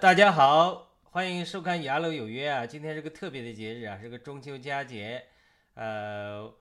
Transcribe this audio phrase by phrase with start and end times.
[0.00, 2.66] 大家好，欢迎收看《雅楼有约》啊！
[2.66, 5.24] 今天是个特别的节日啊，是个中秋佳节。
[5.74, 6.52] 呃，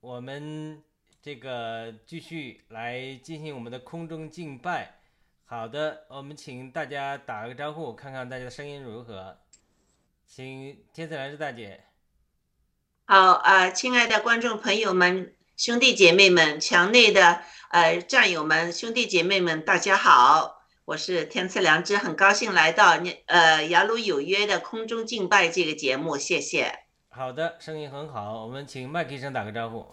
[0.00, 0.82] 我们
[1.22, 4.96] 这个继续来进行我们的空中敬拜。
[5.46, 9.38] 好的，我们请大家打个招呼，看看大家的声音如何。
[10.26, 11.84] 请天赐兰芝大姐。
[13.06, 17.40] 好啊、亲爱的观众朋友们、兄弟姐妹们、墙内的
[17.70, 20.57] 呃战友们、兄弟姐妹们，大家好，
[20.88, 26.72] 我是天赐良知，很高兴来到你呃雅鲁有约的空中敬拜这个节目，谢谢。
[27.10, 29.86] 好的，声音很好，我们请麦克医生打个招呼。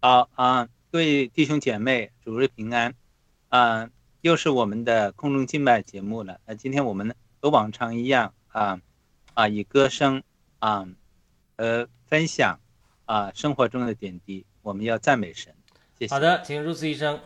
[0.00, 2.92] 好啊，各位弟兄姐妹，主日平安。
[3.50, 3.88] 啊，
[4.22, 6.40] 又是我们的空中敬拜节目了。
[6.44, 8.80] 那今天我们和往常一样啊
[9.34, 10.24] 啊，以歌声
[10.58, 10.88] 啊
[11.54, 12.58] 呃分享
[13.04, 15.54] 啊生活中的点滴，我们要赞美神。
[15.96, 16.12] 谢谢。
[16.12, 17.20] 好的，请如此医生。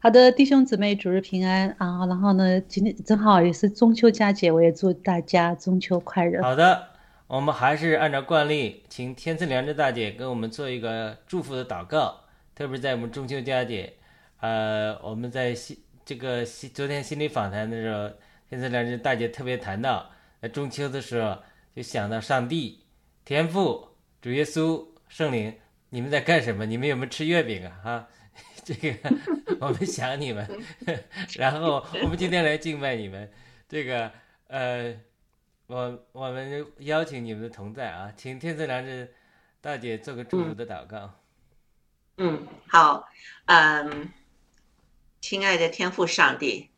[0.00, 2.06] 好的，弟兄姊妹，主日平安啊！
[2.06, 6.42] 然后呢，今天正好也是中秋佳节，我也祝大家中秋快乐。
[6.42, 6.88] 好的，
[7.26, 12.20] 我们还是按照惯例，请天赐良知大姐给我们做一个祝福的祷告。
[12.54, 13.92] 特别在我们中秋佳节，
[14.40, 18.10] 呃，我们在心这个心昨天心理访谈的时候，
[18.48, 20.10] 天赐良知大姐特别谈到，
[20.40, 21.36] 在中秋的时候
[21.76, 22.80] 就想到上帝、
[23.24, 23.88] 天父、
[24.20, 25.54] 主耶稣、圣灵，
[25.90, 26.66] 你们在干什么？
[26.66, 27.80] 你们有没有吃月饼啊？
[27.84, 28.08] 哈，
[28.68, 29.10] 这个
[29.60, 30.46] 我们想你们，
[31.38, 33.30] 然后我们今天来敬拜你们，
[33.68, 34.12] 这个
[34.48, 34.94] 呃。
[35.68, 39.12] 我我们邀请你们的同在啊，请天赐良知
[39.60, 41.12] 大姐做个祝福的祷告。
[42.16, 43.06] 嗯，好，
[43.44, 44.08] 嗯，
[45.20, 46.70] 亲爱的天父上帝，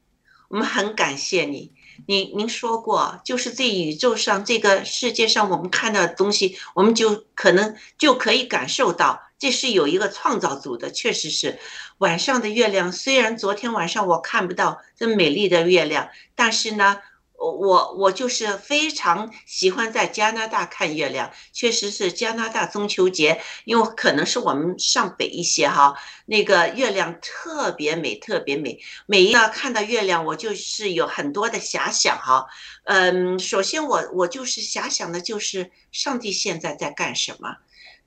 [0.48, 1.72] 我们很感谢你。
[2.08, 10.92] 您您说过，就是这宇宙上这个世界上，我们看到的东西，我们就可能就可以感受到，这是有一个创造组的。
[10.92, 11.58] 确实是，
[11.98, 16.98] 晚上的月亮，虽然昨天晚上我看不到这美丽的月亮，但是呢，
[17.36, 25.94] 我我就是非常喜欢在加拿大看月亮，确实是加拿大中秋节，因为可能是我们上北一些哈，
[26.26, 28.78] 那个月亮特别美，特别美。
[29.06, 32.46] 每一次看到月亮，我就是有很多的遐想哈。
[32.84, 37.56] 嗯，首先我我就是遐想的就是上帝现在在干什么？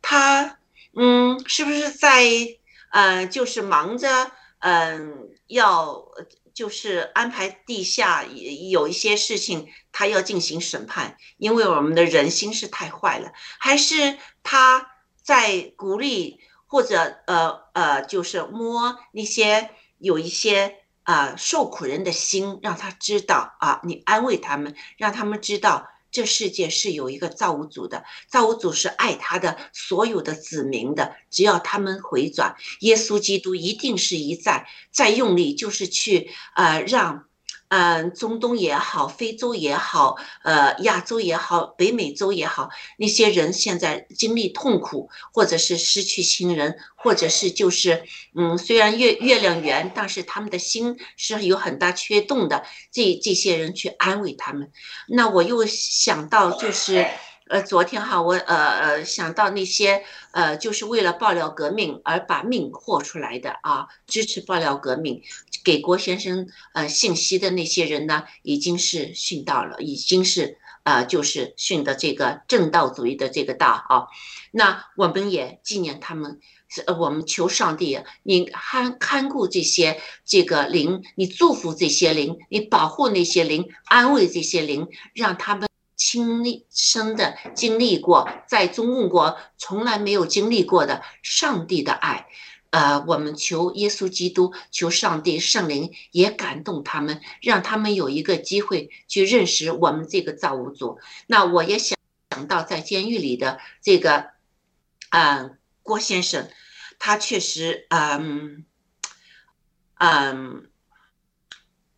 [0.02, 0.60] 他
[0.96, 2.24] 嗯，是不是在
[2.92, 6.06] 呃，就是忙着嗯要。
[6.54, 8.24] 就是安排地下
[8.70, 14.88] 有一些事情，他要进行审判，因为我们的人心是太坏了，还是他
[15.24, 25.88] 在鼓励或者呃呃，就是摸那些有一些啊受苦人的心，让他知道啊，你安慰他们，让他们知道。
[26.14, 37.26] 这世界是有一个造物主的，造物主是爱他的所有的子民的，只要他们回转，耶稣基督一定是一再再用力，就是去呃让。
[37.76, 48.04] 嗯，中东也好，非洲也好，呃，亚洲也好，北美洲也好，那些人现在经历痛苦，或者是失去亲人，或者是就是，
[48.36, 52.64] 嗯，虽然月月亮圆，但是他们的心是有很大缺洞的。
[52.92, 54.70] 这这些人去安慰他们，
[55.08, 57.08] 那我又想到就是。
[57.54, 65.22] 呃，昨天哈，我呃呃想到那些呃，就是为了爆料革命而把命豁出来的啊，支持爆料革命，
[65.64, 74.08] 给郭先生呃信息的那些人呢，已经是殉道了，已经是呃就是殉的这个正道主义的这个道啊。
[74.50, 76.40] 那我们也纪念他们，
[76.88, 85.70] 呃，我们求上帝，你看看顾这些这个灵，你祝福这些灵，你保护那些灵，安慰这些灵，让他们。
[86.14, 92.28] 亲历生的经历过，在中共国从来没有经历过的上帝的爱，
[92.70, 101.00] 呃，我们求耶稣基督，求上帝圣灵也感动他们，让他们有一个机会去认识我们这个造物主。
[101.26, 101.98] 那我也想
[102.30, 104.28] 想到在监狱里的这个，
[105.10, 106.48] 嗯，郭先生，
[107.00, 108.66] 他确实，嗯，
[109.98, 110.70] 嗯，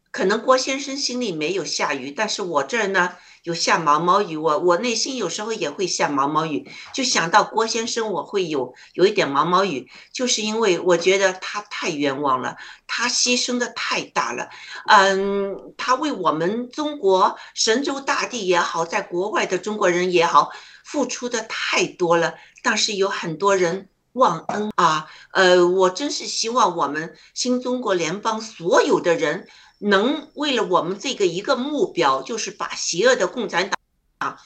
[0.09, 3.17] 可能郭先生心里没有下雨，但是我这儿呢。
[3.45, 12.57] 有下毛毛雨，我我内心有时候也会下毛毛雨，就想到郭先生，我会有有一点毛毛雨，就是因为我觉得他太冤枉了，
[12.87, 14.49] 他牺牲的太大了，
[14.87, 20.49] 嗯，他为我们中国神州大地也好，在国外的中国人也好，
[20.83, 22.33] 付出的太多了，
[22.63, 29.47] 但是有很多人忘恩啊，呃，我真是希望我们新中国联邦所有的人。
[29.79, 33.79] 能为了我们这个一个目标，就是把邪恶的共产党，
[34.19, 34.37] 啊，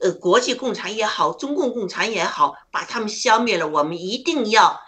[0.00, 3.68] 呃，国际共产也好，中共共产也好，把他们消灭了。
[3.68, 4.80] 我们一定要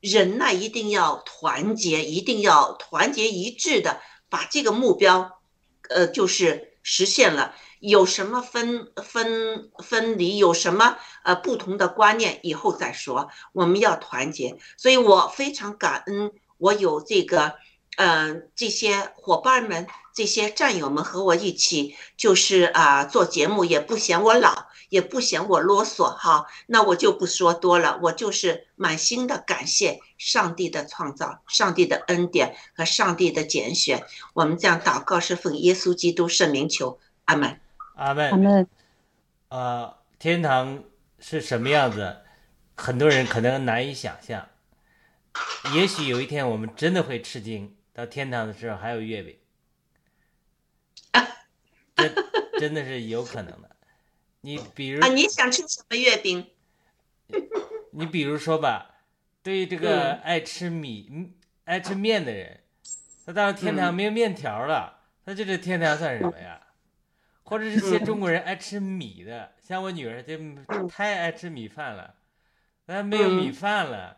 [0.00, 5.40] 人呢，一定要团结，一定要团结一致的把这个目标，
[5.88, 7.54] 呃，就是实现了。
[7.80, 13.28] 有什么分分分离，有什么呃不同的观念，以后再说。
[13.52, 17.56] 我们要团结，所以我非常感恩，我有这个。
[17.98, 26.46] 嗯，这些伙伴们、这些战友们和我一起，就是啊，做节目也不嫌我老，也不嫌我啰嗦哈。
[26.68, 34.04] 那我就不说多了，我就是满心的感谢上帝的创造、上帝的恩典和上帝的拣选。
[34.32, 37.58] 我们这样祷告是奉耶稣基督圣名求，阿门，
[37.96, 38.68] 阿门，阿门。
[39.48, 40.84] 呃，天堂
[41.18, 42.18] 是什么样子？
[42.76, 44.46] 很多人可能难以想象。
[45.74, 47.74] 也许有一天我们真的会吃惊。
[47.98, 49.36] 到天堂的时候还有月饼，
[51.96, 52.14] 真
[52.60, 53.74] 真的是有可能的。
[54.42, 56.48] 你比如啊，你想吃什么月饼？
[57.90, 58.94] 你比如说吧，
[59.42, 61.32] 对于这个爱吃米、
[61.64, 62.60] 爱吃面的人，
[63.26, 66.68] 他到了天堂没有面条了，那这个天堂算什么呀？
[67.42, 70.38] 或者是些中国人爱吃米的，像我女儿就
[70.88, 72.14] 太爱吃米饭了，
[72.86, 74.17] 那没有米饭了。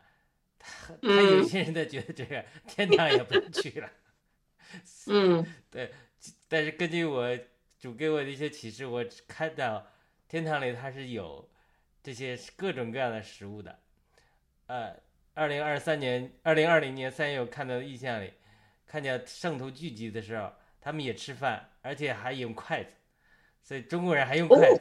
[0.61, 3.91] 他 他有些人他觉得这个天堂也不能去了，
[5.09, 5.93] 嗯， 对，
[6.49, 7.37] 但是根据我
[7.79, 9.85] 主给我的一些启示，我看到
[10.29, 11.51] 天堂里它是有
[12.03, 13.79] 这些各种各样的食物的。
[14.67, 14.95] 呃，
[15.35, 18.33] 二零二三年、二零二零年三月我看到的意象里，
[18.87, 22.93] 看见圣徒聚集的时候，他们也吃饭，而且还用筷子，
[23.63, 24.81] 所以中国人还用筷子，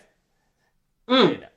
[1.05, 1.51] 嗯，对的。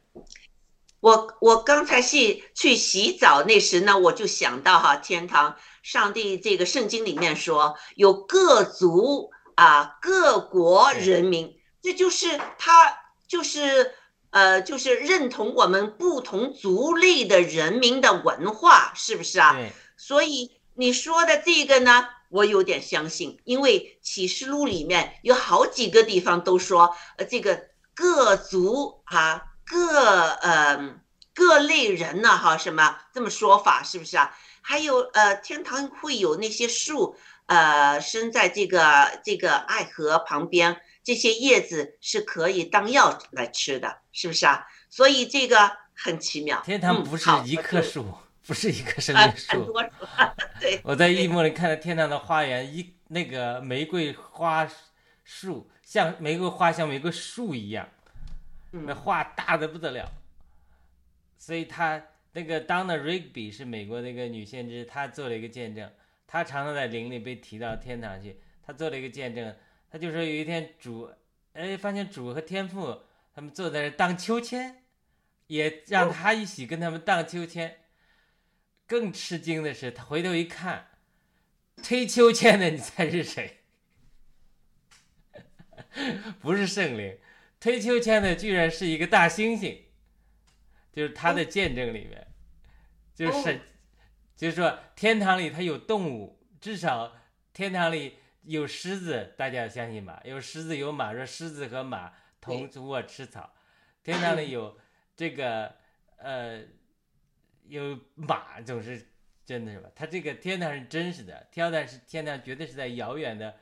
[1.03, 13.93] 我我刚才是去洗澡那时呢，我就想到哈，天堂上帝这个圣经里面说有各族啊各国人民，这就是他就是
[14.31, 19.57] 呃就是认同我们不同族类的人民的文化，是不是啊？
[19.97, 27.61] 所以你说的这个呢，我有点相信，因为启示录里面有好几个地方都说，呃，这个
[27.93, 31.01] 各族啊，各呃
[31.35, 34.37] 各类人呢，哈，什么这么说法是不是啊？
[34.61, 37.17] 还有呃，天堂会有那些树，
[37.47, 44.65] 呃，生在这个这个爱河旁边，这些叶子是可以当药来吃的，是不是啊？
[44.89, 46.61] 所以这个很奇妙。
[46.65, 48.07] 天堂不是一棵树，
[48.47, 49.65] 不是一棵生命树，很树。
[49.73, 49.83] 多
[50.61, 54.69] 对，我在异梦里看到天堂的花园，一那个玫瑰花
[55.25, 57.89] 树像玫瑰花像玫瑰树一样，
[58.73, 60.11] 那话大的不得了。
[61.39, 62.03] 所以她
[62.33, 65.91] 那个 Donna Rigby 是美国那个女先知，她做了一个见证，
[66.27, 68.41] 她常常在灵里被提到天堂去。
[68.63, 69.57] 她做了一个见证，
[69.91, 71.11] 她就说有一天主，
[71.53, 73.03] 哎，发现主和天父
[73.35, 74.83] 他们坐在那荡秋千，
[75.47, 77.79] 也让她一起跟他们荡秋千。
[78.87, 80.89] 更吃惊的是，他回头一看，
[81.83, 83.61] 推秋千的，你猜是谁？
[86.41, 87.19] 不是圣灵，
[87.63, 89.83] 推秋千的居然是一个大猩猩，
[90.93, 92.27] 就是他的见证里面，
[93.15, 93.61] 就是，
[94.37, 97.17] 就是说天堂里它有动物，至少
[97.53, 100.21] 天堂里有狮子，大家相信吧？
[100.25, 103.55] 有狮子有马，说狮子和马同卧吃草，
[104.03, 104.77] 天堂里有
[105.15, 105.77] 这个
[106.17, 106.65] 呃
[107.69, 109.07] 有马，总是
[109.45, 109.89] 真的是吧？
[109.95, 113.55] 它这个天堂是真实的，天堂是天堂，绝对是在遥远的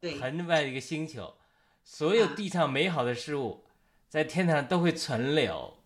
[0.00, 1.36] 对，很外的一个星球，
[1.88, 3.64] 所有啊地上美好的事物，
[4.08, 5.78] 在天堂都会存留。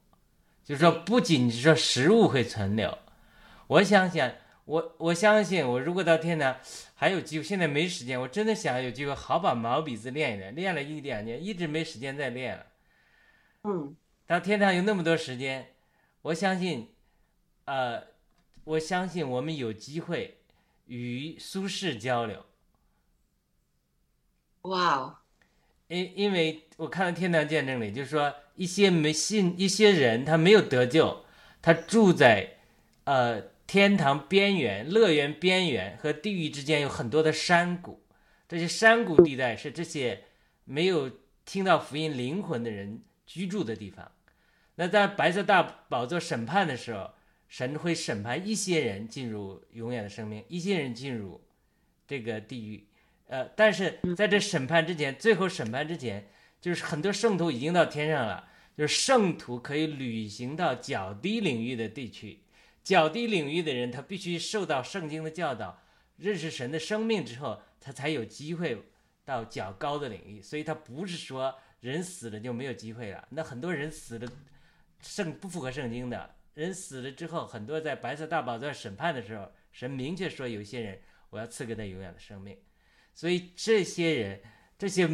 [0.65, 2.99] 就是说，不仅是说食物会存留，
[3.67, 4.33] 我想想，
[4.65, 6.57] 我我相信，我如果到天堂
[6.95, 12.67] 还有机会，现在没时间，我真的想有机会好把毛笔字练一练，练了一两年，一直没时间再练了。
[13.65, 13.95] 嗯，
[14.27, 15.75] 到天堂有那么多时间，
[16.23, 16.95] 我相信，
[17.67, 18.03] 呃，
[18.65, 20.41] 我相信我们有机会
[20.87, 22.47] 与苏轼交流。
[24.63, 25.19] 哇哦，
[25.91, 31.25] 因因为我看到《天堂见证》里，就是说一些没信一些人他没有得救，
[31.61, 32.59] 他住在
[33.05, 38.01] 呃天堂边缘、乐园边缘和地狱之间有很多的山谷，
[38.49, 40.23] 这些山谷地带是这些
[40.65, 41.11] 没有
[41.45, 44.13] 听到福音灵魂的人居住的地方。
[44.77, 47.11] 那在白色大宝座审判的时候，
[47.49, 51.43] 神会审判一些人进入永远的生命，一些人进入
[52.07, 52.87] 这个地狱。
[53.31, 56.29] 呃，但是在这审判之前，最后审判之前，
[56.61, 62.43] 就是很多圣徒已经到天上了，就是圣徒可以旅行到较低领域的地区。
[62.83, 65.81] 较低领域的人，他必须受到圣经的教导，
[66.17, 68.83] 认识神的生命之后，他才有机会
[69.25, 70.43] 到较高的领域。
[70.43, 73.29] 所以，他不是说人死了就没有机会了。
[73.31, 74.27] 那很多人死了，
[75.01, 82.59] 圣不符合圣经的人死了之后，很多在白色大宝座审判的时候，神明确说，有些人我要赐给他永远的生命。
[83.15, 84.41] 所以这些人，
[84.79, 85.09] 这些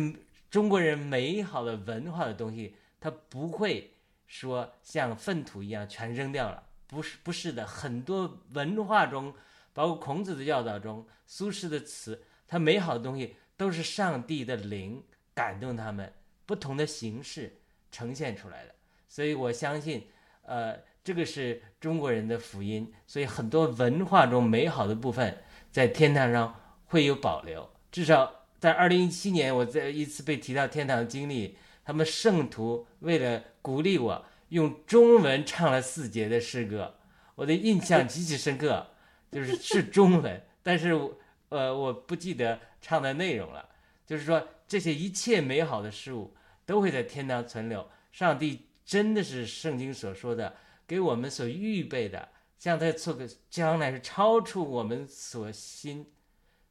[0.50, 3.94] 中国人美好的文化的东西，他不会
[4.26, 9.34] 说像粪土一样全扔掉了，不是不是的，很多文化中，
[9.72, 15.02] 包括孔子的教导中，苏轼的词，他美好的东西都是上帝的灵
[15.34, 16.12] 感动他们，
[16.44, 17.58] 不同的形式
[17.90, 18.74] 呈现出来的。
[19.08, 20.08] 所以我相信，
[20.42, 26.54] 呃，这个是中国人的福音，所以很多文化中美好的部分在天堂上
[26.86, 27.68] 会有保留。
[27.96, 36.98] 至少在二零一七年，我在一次被提到天堂的经历，他们圣徒为了鼓励我，用中文唱了四节的诗歌，
[37.36, 38.88] 我的印象极其深刻，
[39.32, 43.66] 就是 是中文，但是我呃我不记得唱的内容了。
[44.06, 46.34] 就是说，这些一切美好的事物
[46.66, 47.88] 都会在天堂存留。
[48.12, 50.54] 上帝真的是圣经所说的，
[50.86, 56.04] 给我们所预备的，像在做个将来是超出我们所心。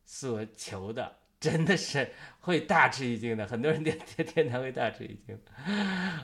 [0.05, 2.09] 所求的真的是
[2.39, 5.38] 会大吃一惊的，很多人天天天堂会大吃一惊。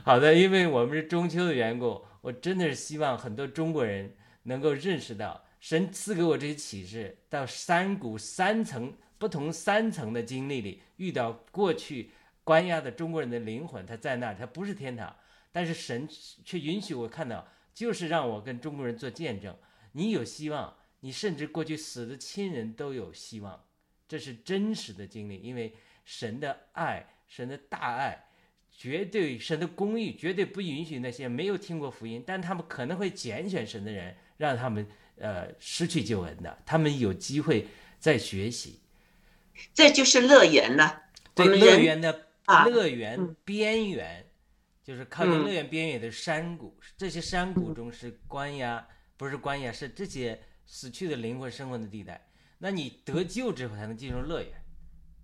[0.02, 12.10] 好的，因为我们是中秋的缘故，我真的是希望很多中国人能够认识到，神赐给我这些启示，到山谷三层不同三层的经历里，遇到过去
[12.42, 15.14] 关押的中国人的灵魂，他在那儿，他不是天堂，
[15.52, 16.08] 但是神
[16.44, 19.56] 却允许我看到，就是让我跟中国人做见证，
[19.92, 23.64] 你有希望，你甚至过去死的亲人都有希望。
[24.12, 25.72] 这是真实的经历，因为
[26.04, 28.26] 神的爱，神的大爱，
[28.70, 37.66] 绝对神的公义，绝对不允许那些没有听过福音，但他们可能会拣选神的人，让他们呃失去救恩的，他们有机会
[37.98, 38.80] 再学习。
[39.72, 41.04] 这就是乐园了。
[41.34, 44.26] 对乐园的啊乐园嗯边缘，
[44.84, 52.22] 就是靠近嗯乐园边缘的山谷，这些山谷中是关押，不是关押，是这些死去的灵魂生活的地带。
[52.62, 54.52] 那你得救之后才能进入乐园。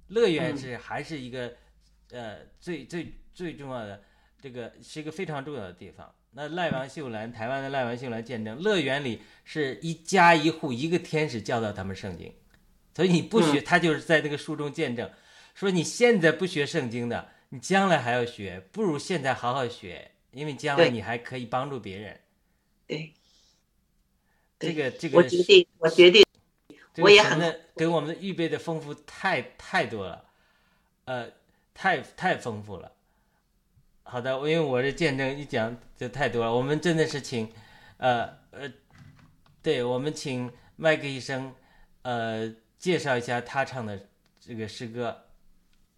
[0.09, 1.55] 乐园嗯是还是一个
[2.11, 4.03] 呃最最最重要的，
[4.43, 6.13] 这个是一个非常重要的地方。
[6.33, 12.35] 那赖王秀兰，台湾的赖王秀兰见证，乐园里是一家一户一个天使教导他们圣经，
[12.93, 15.09] 所以你不学，他就是在那个书中见证，
[15.55, 22.19] 说你现在不学圣经的，你将来还要学，不如现在好好学，因为将来你还可以帮助别人。
[22.89, 23.15] 对，
[24.59, 26.28] 这个这个我决定，我决定，这
[26.97, 30.25] 我也很个神的给我们的预备的丰富太太多了，
[31.05, 31.31] 呃，
[31.73, 32.93] 太太丰富了。
[34.03, 37.53] 好的，因为我这见证一讲就太多了，我们真的是请，
[37.99, 38.73] 呃呃，
[39.63, 41.55] 对我们请麦克医生，
[42.03, 44.09] 呃，介绍一下他唱的
[44.41, 45.25] 这个诗歌，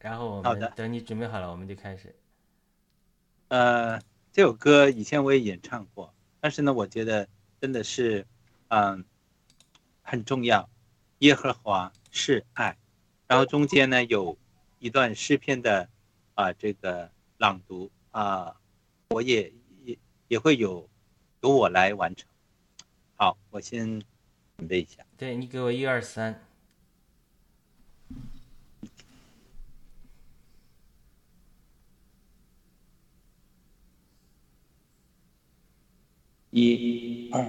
[0.01, 2.15] 然后我好的们等你准备好了，我们就开始。
[3.49, 4.01] 呃，
[4.33, 7.29] 这首歌以前我也演唱过，但是呢，我觉得
[7.61, 8.27] 真的是，
[8.69, 9.05] 嗯，
[10.03, 10.69] 很重要。
[11.21, 12.79] 耶和华是爱，
[13.27, 14.39] 然后中间呢有
[14.79, 15.87] 一段诗篇的
[16.35, 18.57] 啊、这个朗读啊、
[19.11, 19.53] 我也
[19.85, 19.99] 也
[20.29, 20.89] 也会有
[21.43, 22.27] 由我来完成。
[23.17, 24.01] 好，我先
[24.57, 25.05] 准备一下。
[25.19, 26.43] 对你给我一二三，
[36.51, 37.45] 一、二、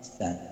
[0.00, 0.49] 三。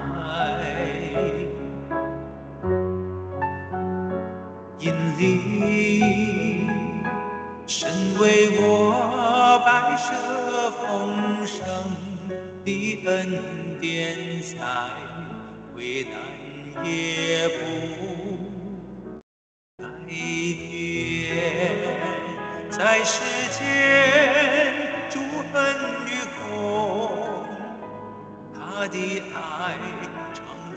[4.78, 6.66] 引力，
[7.66, 10.10] 神为我摆设
[10.72, 11.62] 丰盛
[12.64, 12.68] 的
[13.06, 14.56] 恩典，在
[15.76, 16.12] 危难
[16.84, 17.60] 也不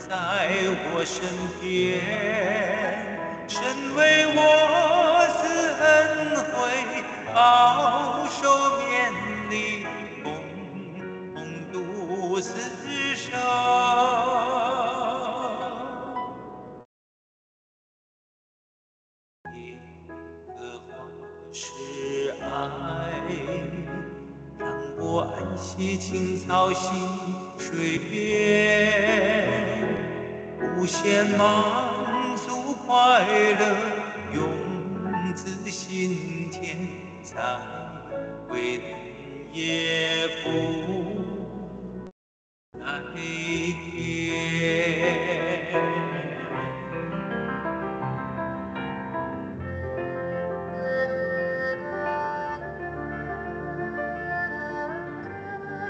[0.08, 0.14] 在
[0.94, 1.18] 我身
[1.60, 1.98] 边，
[3.48, 3.58] 身
[3.96, 4.00] 为
[4.36, 4.40] 我
[5.36, 5.42] 赐
[5.82, 5.84] 恩
[6.52, 6.54] 惠，
[7.34, 7.36] 保
[8.28, 8.38] 守
[8.86, 8.86] 绵
[9.50, 9.54] 里，
[10.22, 10.26] 共
[11.34, 11.36] 共
[11.72, 11.74] 度
[12.40, 12.46] 此
[13.16, 13.26] 生。
[19.54, 19.58] 耶
[20.54, 20.88] 和华
[21.50, 21.64] 是
[22.40, 22.44] 爱，
[24.56, 24.64] 让
[24.98, 25.02] 我
[25.36, 26.84] 安息青草溪
[27.58, 28.14] 水边，
[30.86, 33.26] 限满足快
[33.58, 33.64] 乐，
[34.32, 36.88] 永自心田，
[37.22, 37.34] 在
[38.48, 38.80] 为
[39.52, 40.48] 也不
[42.78, 42.80] 改
[43.14, 43.24] 变。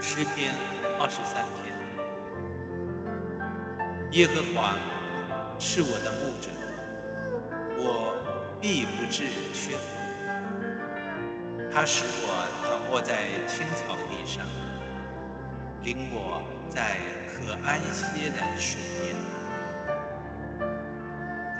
[0.01, 0.55] 诗篇
[0.99, 1.77] 二十三篇。
[4.11, 4.41] 耶和
[5.77, 6.49] 是我的牧者，
[7.77, 8.17] 我
[8.59, 9.79] 必不至缺乏。
[11.71, 14.43] 他使我躺卧在青草地上，
[15.83, 19.15] 领我在可安歇的水边。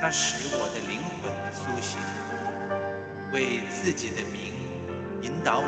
[0.01, 2.01] 他使我的灵魂苏醒，
[3.32, 4.51] 为自己的名
[5.21, 5.65] 引导我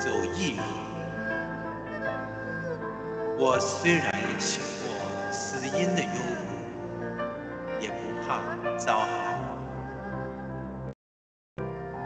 [0.00, 0.64] 走义路。
[3.38, 6.51] 我虽然行过死荫的幽谷，
[8.22, 8.38] 也不怕
[8.76, 9.06] 遭害，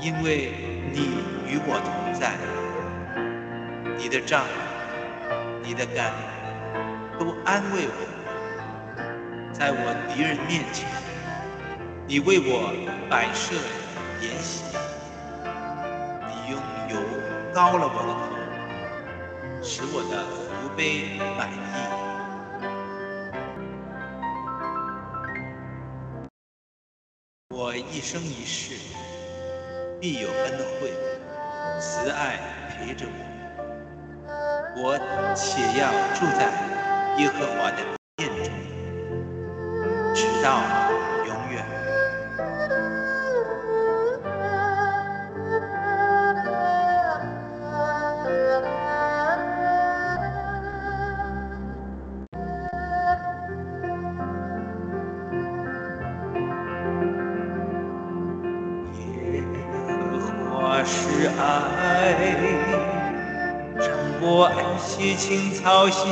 [0.00, 0.52] 因为
[0.92, 2.32] 你与我同在。
[3.98, 4.44] 你的杖、
[5.62, 6.12] 你的杆
[7.18, 10.88] 都安慰我，在我敌人面前，
[12.06, 12.72] 你为我
[13.10, 13.54] 摆设
[14.20, 14.76] 筵席，
[16.28, 16.96] 你用油
[17.54, 21.95] 膏了我的头，使我的福杯满溢。
[28.06, 28.76] 生一世
[30.00, 30.92] 必有恩惠，
[31.80, 32.38] 慈爱
[32.70, 33.18] 陪着我。
[34.76, 34.96] 我
[35.34, 36.46] 且要住在
[37.18, 37.82] 耶和华的
[38.16, 38.54] 殿中，
[40.14, 40.62] 直到
[64.96, 66.08] 凄清草溪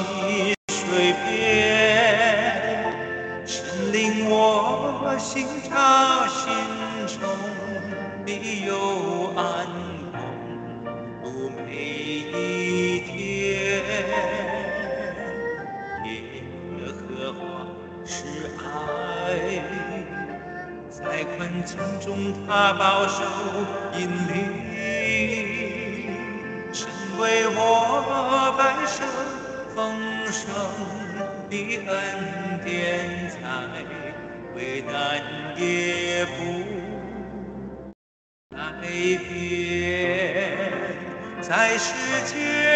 [41.77, 41.93] 世
[42.25, 42.74] 界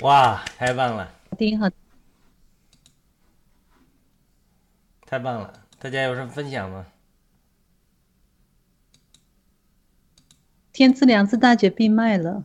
[0.00, 1.70] 哇，太棒了，丁和
[5.06, 5.66] 太棒了！
[5.78, 6.86] 大家有什么分享吗？
[10.72, 12.42] 天赐良知大姐闭麦了。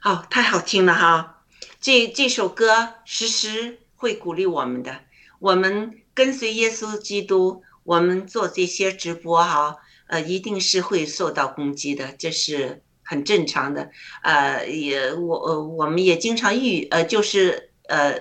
[0.00, 1.44] 好，太好听了哈！
[1.80, 5.04] 这这首歌时时会鼓励我们的。
[5.40, 9.78] 我们跟随耶稣基督，我们做这些直播哈，
[10.12, 13.90] 呃，一定是会受到攻击的，这是很正常的。
[14.22, 18.14] 呃，也我呃，我们也经常遇呃，就是呃，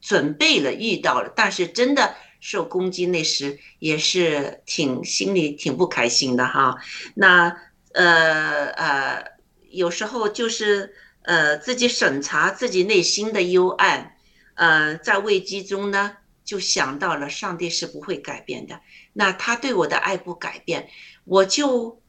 [0.00, 6.76] 准备了遇到了，但是真的受攻击那时也是挺心里挺不开心的哈。
[7.16, 7.56] 那
[7.92, 9.24] 呃呃，
[9.68, 14.14] 有时候就是呃自己审查自己内心的幽暗，
[14.54, 16.18] 呃，在危机中呢。
[16.44, 18.80] 就想到了上帝是不会改变的，
[19.12, 20.88] 那他对我的爱不改变，
[21.24, 22.02] 我就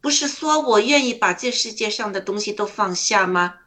[0.00, 3.60] 不是说我愿意把这世界上的东西都放下吗？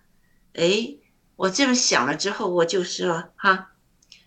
[0.54, 0.98] 哎，
[1.36, 3.72] 我这么想了之后，我就是说哈，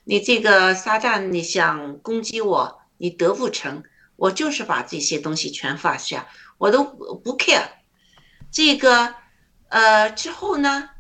[0.05, 3.83] 你这个撒旦，你想攻击我，你得不成，
[4.17, 6.29] 我就是把这些东西全放下，
[6.59, 7.69] 我都不 care。
[8.51, 9.15] 这个
[9.69, 10.91] 呃之后呢，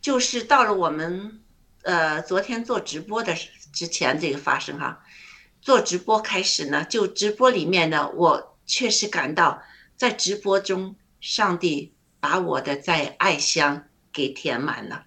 [0.00, 1.40] 就是到了我们。
[1.86, 3.34] 呃，昨天做直播的
[3.74, 5.03] 之前这个发生哈，
[5.64, 9.62] 做直播开始呢，就直播里面呢，我确实感到
[9.96, 15.06] 在直播中，上帝把我的在爱箱给填满了。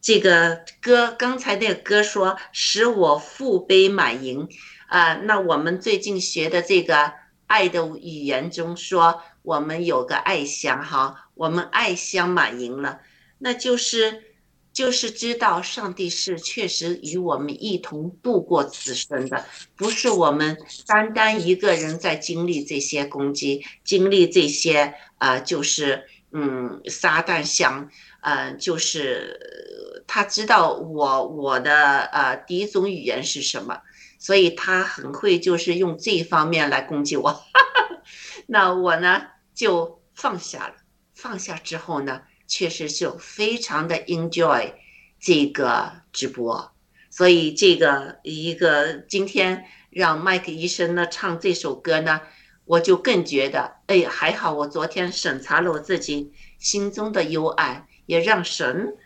[0.00, 4.48] 这个歌刚才那个歌说使我腹杯满盈
[4.86, 7.14] 啊，那我们最近学的这个
[7.48, 13.00] 爱的语言中说，我们有个爱箱哈，我们爱箱满盈了，
[13.38, 14.31] 那就是。
[14.72, 19.44] 就是知道上帝是确实与我们一同度过此生的，
[19.76, 20.56] 不是我们
[20.86, 27.90] 单单一个人在经历这些攻击，经历这些啊，就是嗯，撒旦想，
[28.22, 33.82] 呃，就是他知道我我的呃第一种语言是什么，
[34.18, 37.44] 所以他很会就是用这一方面来攻击我，
[38.48, 39.22] 那我呢
[39.54, 40.74] 就放下了，
[41.14, 42.22] 放下之后呢。
[42.52, 44.74] 确实就非常的 enjoy
[45.18, 46.70] 这个直播，
[47.08, 52.20] 所以这个一个今天让麦克医生呢唱这首歌呢，
[52.66, 58.98] 我就更觉得，哎，还好我昨天审查了我自己心中的幽暗，也让神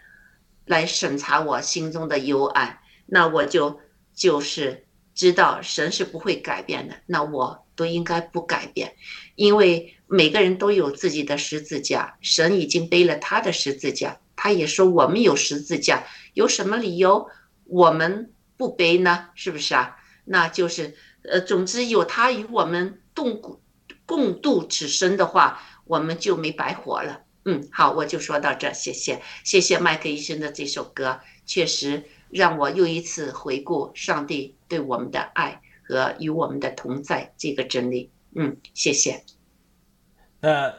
[0.65, 3.79] 来审查我心中的幽暗，那我就
[4.13, 8.97] 就是知道神是不会改变的，那我都应该不改变，
[9.37, 9.93] 因为。
[10.09, 17.29] 每个人都有自己的十字架，神已经背了他的十字架，他也说我们有十字架，有什么理由
[17.65, 19.31] 我们不背呢？
[19.35, 19.97] 是不是啊？
[20.25, 23.61] 那就是，呃，总之有他与我们共
[24.05, 27.23] 共度此生的话，我们就没白活了。
[27.45, 38.11] 嗯，好，我就说到这，谢谢，谢谢麦克医生的这首歌，确实让我又一次回顾上帝对我们的爱和与我们的同在这个真理。
[38.35, 39.36] 嗯，谢谢。
[40.47, 40.73] 那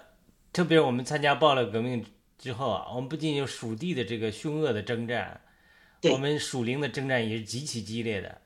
[0.54, 2.06] 特别我们参加暴乱革命
[2.38, 5.42] 之后啊，我们不仅有属地的这个凶恶的征战，
[6.04, 8.40] 我们属灵的征战也是极其激烈的，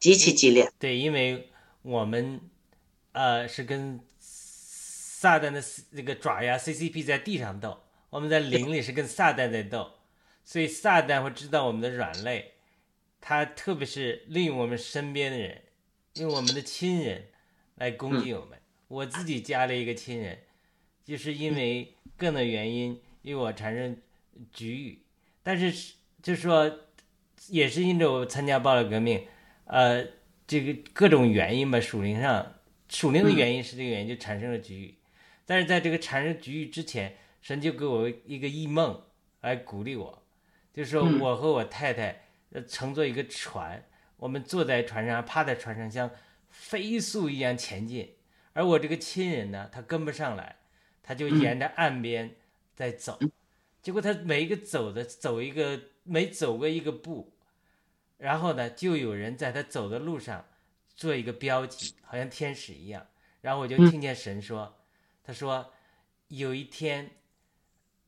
[0.00, 0.68] 极其激烈。
[0.80, 1.48] 对，因为
[1.82, 2.40] 我们
[3.12, 7.78] 呃是跟撒旦的那个爪牙 CCP 在地上斗，
[8.10, 9.92] 我们在灵里是跟撒旦在斗，
[10.44, 12.54] 所以撒旦会知道我们的软肋，
[13.20, 15.62] 他特别是利用我们身边的人，
[16.14, 17.28] 用我们的亲人
[17.76, 18.58] 来攻击我们。
[18.88, 20.40] 我自己加了一个亲人。
[21.04, 23.96] 就是因为各种原因与我产生
[24.50, 24.98] 局域，
[25.42, 26.80] 但是就是说，
[27.48, 29.26] 也是因着我参加暴力革命，
[29.66, 30.02] 呃，
[30.46, 32.54] 这个各种原因吧，属灵上
[32.88, 34.94] 属灵的原因是这个原因就产生了局域，
[35.44, 39.02] 但是在这个产生局域之前，神就给我一个异梦
[39.42, 40.22] 来鼓励我，
[40.72, 42.22] 就说我和我太太
[42.66, 43.84] 乘坐一个船，
[44.16, 46.10] 我们坐在船上，趴在船上像
[46.48, 48.14] 飞速一样前进，
[48.54, 50.56] 而我这个亲人呢，他跟不上来。
[51.06, 52.34] 他就沿着岸边
[52.74, 53.18] 在走，
[53.82, 57.30] 结果他每一个走的走一个，每走过一个步，
[58.16, 60.46] 然后呢，就有人在他走的路上
[60.96, 63.06] 做一个标记，好像天使一样。
[63.42, 64.74] 然后我就听见神说
[65.22, 65.70] ：“他说
[66.28, 67.10] 有一天，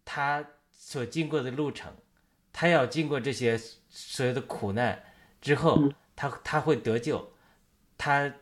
[0.03, 1.95] 他所经过的路程，
[2.51, 5.05] 他要经过这些所有的苦难
[5.43, 7.35] 之后，他他会得救，
[7.99, 8.35] 他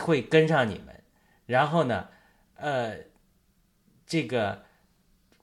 [0.00, 1.02] 会跟上你们。
[1.46, 2.10] 然后呢，
[2.56, 2.98] 呃。”
[4.06, 4.64] 这个，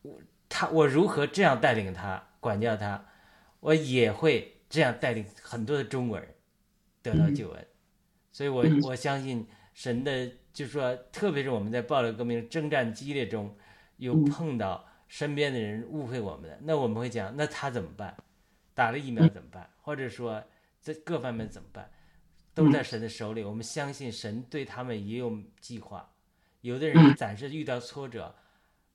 [0.01, 3.05] 我他我如何这样带领他管教他，
[3.59, 6.33] 我也会这样带领很多的中国人
[7.01, 7.67] 得到救恩，
[8.31, 13.53] 所以我我相信神的，就是说，特别是我们在暴力革命征战激烈中，
[13.97, 18.15] 有碰到身边的人误会我们的，那我们会讲，那他怎么办？
[18.73, 19.69] 打了疫苗怎么办？
[19.81, 20.43] 或者说
[20.79, 21.91] 在各方面怎么办？
[22.53, 26.11] 都在神的手里，我们相信神对他们也有计划。
[26.61, 28.35] 有的人暂时遇到挫折。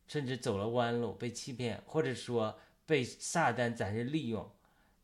[0.08, 4.50] 甚至走了弯路，被欺骗，或者说被撒旦暂时利用，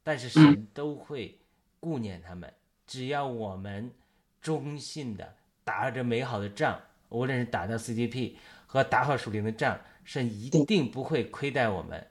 [0.03, 1.39] 但是神都会
[1.79, 2.53] 顾念他们，
[2.87, 3.93] 只要我们
[4.41, 8.37] 忠信的打着美好的仗，无论是打到 CDP
[8.67, 12.07] 和打好属灵的仗，神一定不会亏待我们，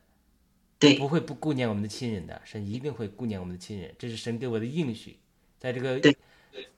[0.77, 5.17] 对不会不顾念我们的亲人的，神一定会顾念我们的亲人，这是神给我的应许。
[5.58, 5.99] 在这个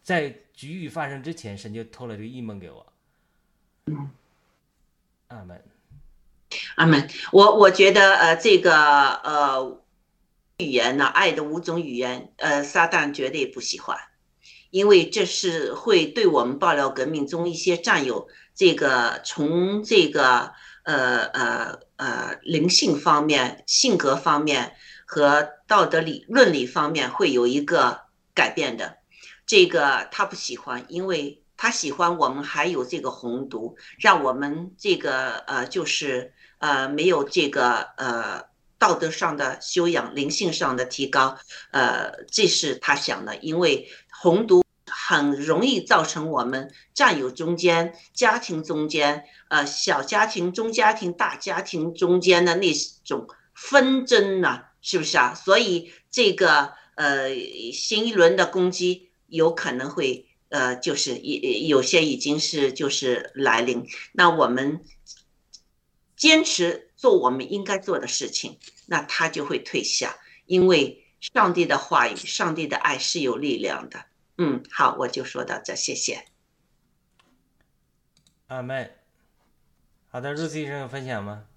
[0.02, 2.94] 在局域发生之前，神就托了这个异梦给我。
[3.88, 4.10] 嗯，
[5.28, 5.62] 阿门。
[6.76, 7.10] 阿门。
[7.32, 9.82] 我我觉得呃，这个呃
[10.58, 13.98] 语言呢，爱的五种语言，呃，撒旦绝对不喜欢，
[14.70, 20.52] 因为这是会对我们爆料革命中一些战友这个从这个
[20.84, 28.02] 呃呃呃灵性方面、性格方面和道德理论理方面会有一个
[28.34, 28.98] 改变的。
[29.46, 36.34] 这个他不喜欢，因为他喜欢我们还有这个红毒，让我们这个呃就是
[36.66, 37.62] 呃没有这个
[37.98, 38.42] 呃
[38.80, 41.38] 道德上的修养、灵性上的提高，
[41.72, 52.74] 呃，这是他想的，因为红毒很容易造成我们战友中间、家庭中间、呃小家庭、中家庭、大家庭中间的那
[53.04, 55.36] 种纷争呢，是不是啊？
[55.36, 57.30] 所以这个呃
[57.72, 60.26] 新一轮的攻击有可能会。
[60.50, 64.80] 呃，就是有有些已经是就是来临，那我们
[66.16, 74.06] 坚持做我们应该做的事情，那他就会退下，因为上帝的话语、上帝的爱是有力量的。
[74.38, 76.26] 嗯，好，我就说到这，谢谢。
[78.48, 78.92] 阿妹，
[80.10, 81.48] 好的，入 C 医生有分享吗？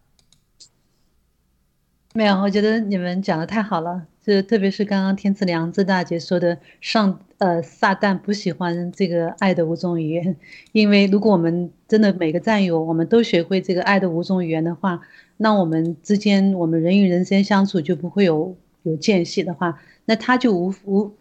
[2.14, 10.34] 没有，我觉得你们讲的太好了，就特别是刚刚天赐良知大姐说的，上呃撒旦不喜欢这个爱的五种语言，
[10.72, 15.00] 因为如果我们真的每个战友我们都学会这个爱的五种语言的话，
[15.36, 21.14] 那我们之间我们人与人之间相处就不会有有间隙的话，那他就无无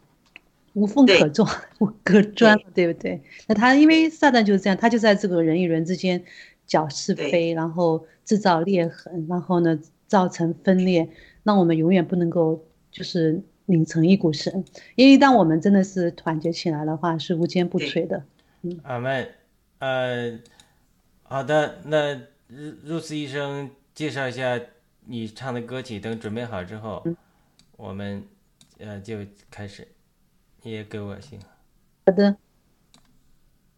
[0.74, 1.48] 无缝可钻
[1.80, 3.22] 无可钻了，对不对？
[3.48, 6.24] 那他因为撒旦就是这样，他就在这个人与人之间
[6.66, 9.78] 搅是非，然后制造裂痕，然后呢？
[10.08, 11.10] 造成分裂，
[11.44, 14.64] 让我们永远不能够就是拧成一股绳。
[14.96, 18.24] 因为当我们真的是团结起来的话，是无坚不摧的。
[18.62, 19.30] 嗯，阿妹，
[19.80, 20.40] 呃，
[21.24, 22.16] 好的，那
[22.48, 24.60] 入入斯医生介绍一下
[25.06, 27.06] 你唱的歌曲，等准备好之后，
[27.76, 28.24] 我们
[28.80, 29.18] 呃就
[29.52, 29.88] 开始。
[30.64, 31.40] 你也给我信。
[32.06, 32.36] 好的，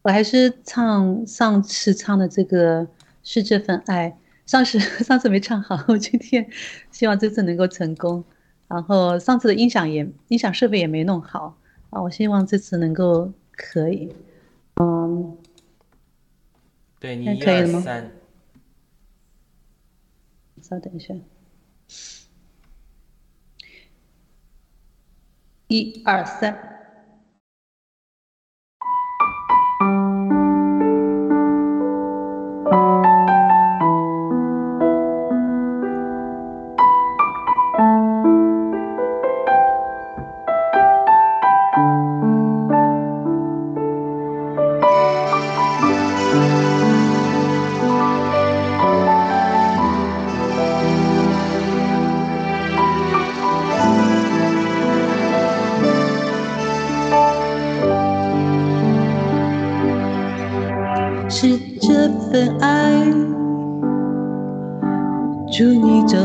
[0.01, 2.87] 我还是唱上次唱的这个
[3.21, 4.17] 是这份爱。
[4.49, 6.49] 上次 上次没唱好，我今天
[6.89, 8.23] 希望这次能够成功。
[8.67, 11.55] 然后上次的音响也音响设备也没弄好
[11.91, 14.11] 啊，我希望这次能够可以。
[14.81, 15.37] 嗯，
[16.99, 18.11] 对你一二三，
[20.63, 21.13] 稍等一下，
[25.67, 26.78] 一二三。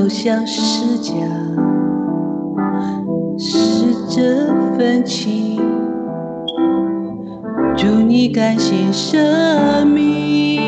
[0.08, 1.12] 向世家，
[3.38, 5.60] 是这份情，
[7.76, 9.18] 祝你甘心舍
[9.84, 10.60] 命；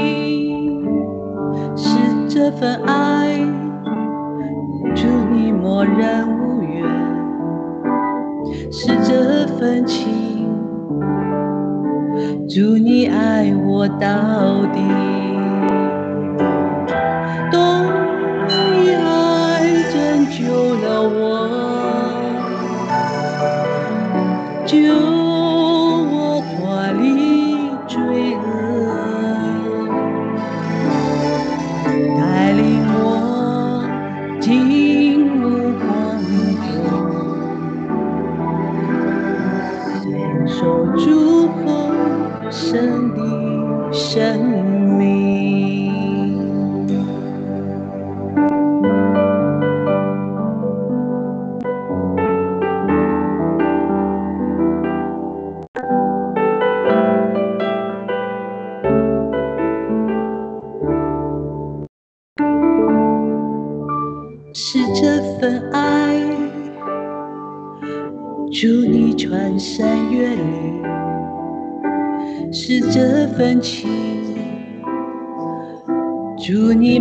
[1.76, 3.38] 是这份爱，
[4.94, 6.84] 祝你默然无怨；
[8.70, 10.48] 是这份情，
[12.48, 15.05] 祝你爱我到底。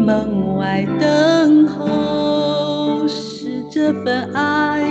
[0.06, 4.84] 门外等候，是这份爱；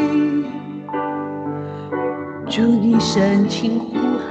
[2.51, 4.27] 祝你深情呼喊，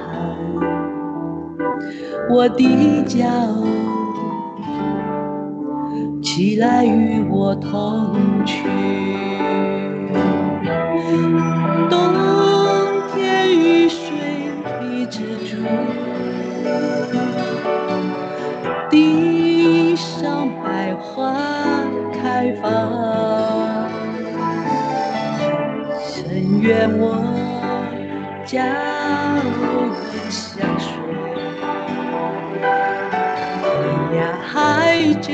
[2.29, 2.65] 我的
[3.05, 3.63] 骄傲，
[6.21, 8.67] 起来与我同去。
[11.89, 11.97] 冬
[13.15, 14.01] 天雨水
[14.65, 15.55] 的蜘蛛，
[18.89, 19.32] 地
[21.16, 21.32] 花
[22.11, 22.70] 开放，
[25.99, 27.03] 深愿我
[28.43, 28.59] 交
[29.59, 29.61] 吻
[30.32, 30.89] 相随，
[33.61, 34.51] 天涯海
[35.22, 35.30] 角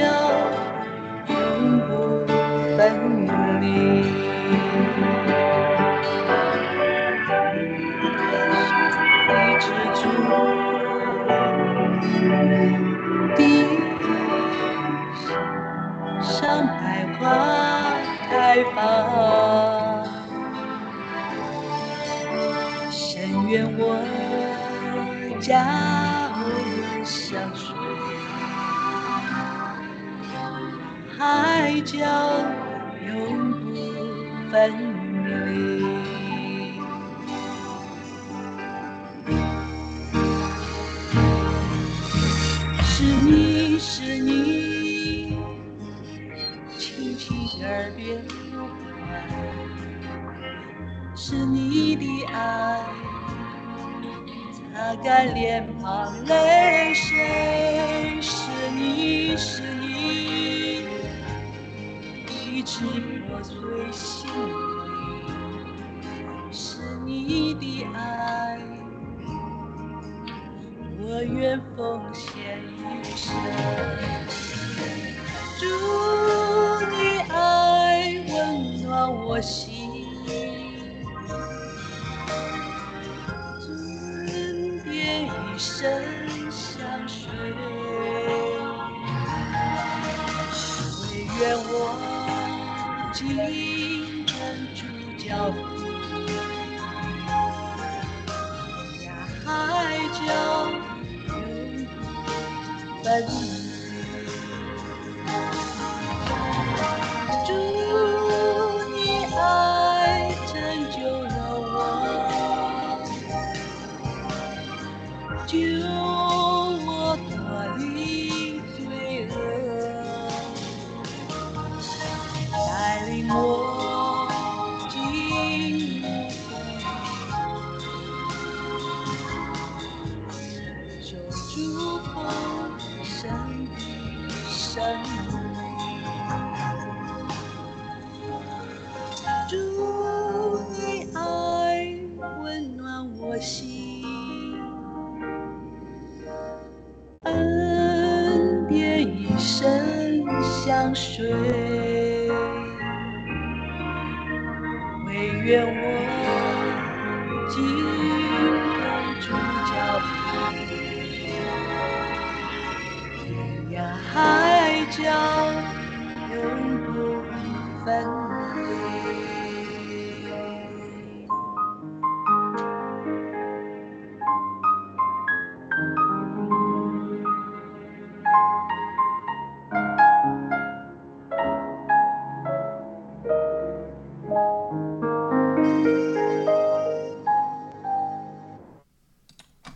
[23.49, 23.97] 愿我
[25.41, 25.57] 交
[26.45, 27.73] 吻相随，
[31.17, 31.97] 海角
[33.07, 33.73] 永不
[34.51, 34.88] 分
[55.03, 58.31] 干脸庞泪水，是
[58.75, 60.83] 你是你，
[62.27, 62.85] 一直
[63.29, 63.55] 破碎
[63.91, 64.29] 心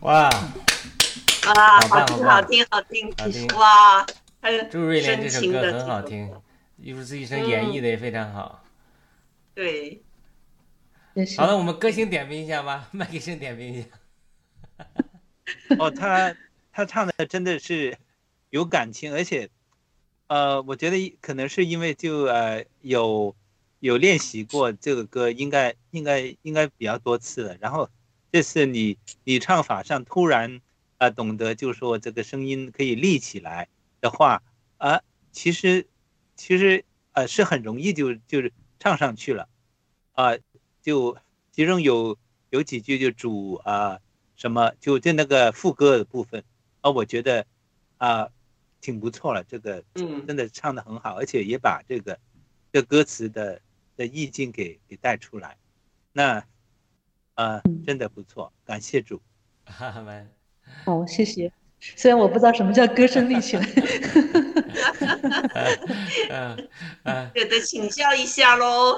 [0.03, 4.05] 哇，啊，好听，好听，好听好听，哇，
[4.41, 6.29] 很朱瑞莲这首歌深情的很好听，
[6.75, 8.65] 一夫自医生演绎的也非常好。
[9.55, 10.01] 对，
[11.37, 11.47] 好。
[11.47, 13.87] 了，我们歌星点评一下吧，麦克生点评一下。
[15.79, 16.35] 哦，他
[16.73, 17.97] 他唱的真的是
[18.49, 19.49] 有感情，而且，
[20.27, 23.33] 呃，我觉得可能是因为就呃有
[23.79, 27.55] 有练习过这个歌，应该应该应该比较多次了。
[27.61, 27.89] 然后
[28.33, 30.57] 这是你你唱法上突然
[30.97, 33.69] 啊、呃懂得，就是说这个声音可以立起来
[34.01, 34.41] 的话
[34.77, 35.87] 啊、其实
[36.35, 39.47] 其实呃是很容易就就是唱上去了
[40.13, 40.31] 啊、
[40.81, 41.15] 就
[41.51, 42.17] 其中有
[42.49, 43.99] 有几句就主啊。
[44.35, 46.43] 什么就就那个副歌的部分，
[46.81, 47.45] 啊，我觉得
[47.97, 48.27] 啊、
[48.81, 52.19] 挺不错了，这个嗯真的唱的很好，而且也把这个
[52.71, 53.61] 这歌词的
[53.95, 55.55] 的意境给给带出来。
[56.11, 56.43] 那
[57.35, 59.21] 呃嗯，真的不错，感谢主。
[59.65, 60.29] 哈哈们，
[60.85, 61.51] 好，谢谢。
[61.79, 63.65] 虽然我不知道什么叫歌声立起来，
[66.29, 66.69] 嗯
[67.03, 68.97] 嗯这得请教一下喽。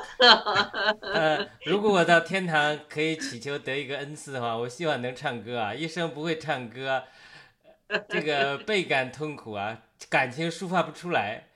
[1.01, 7.05] 呃，如果我到天堂可以祈求得一个恩赐的话，我希望能唱歌啊，一生不会唱歌，
[7.87, 11.47] 呃这个倍感痛苦啊，感情抒发不出来。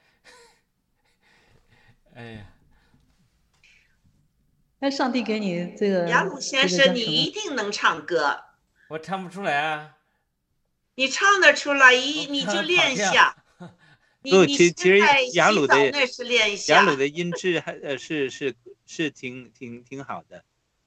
[2.16, 2.46] 哎呀，
[4.80, 8.44] 那上帝给你这个雅鲁先生，你一定能唱歌，
[8.90, 9.98] 我唱不出来啊。
[10.96, 13.36] 你唱得出来，一你就练一下。
[14.24, 15.00] 你不你其其实
[15.34, 16.96] 雅鲁的那是练一雅鲁。
[16.96, 18.54] 的音质还呃是是
[18.86, 20.44] 是挺挺挺好的。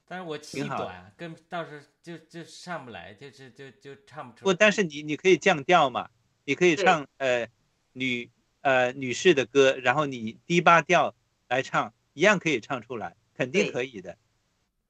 [0.07, 6.11] 但是我气挺好的短，跟到时候就就上不来，就是就就唱不出不，但是你你可以降调嘛，
[6.45, 7.49] 你可以唱呃
[7.95, 8.31] 女
[8.61, 11.15] 呃女士的歌，然后你低八调
[11.49, 14.17] 来唱，一样可以唱出来，肯定可以的。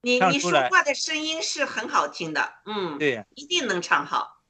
[0.03, 4.43] 你你说话的声音是很好听的，嗯，对呀、一定能唱好。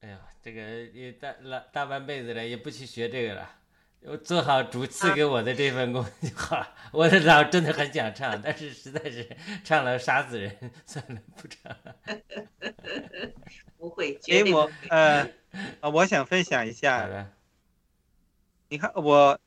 [0.00, 3.56] 哎呀，这个也大大大半辈子了，也不去学这个了。
[4.02, 6.74] 我做好主赐给我的这份工就好了。
[6.90, 11.96] 我的老真的很想唱，但是实在是唱了杀死人，算了，不唱了。
[13.76, 14.72] 不会，绝对不会。
[14.88, 15.30] 呃
[15.80, 17.30] 呃，我想分享一好下，的，
[18.70, 19.38] 你看我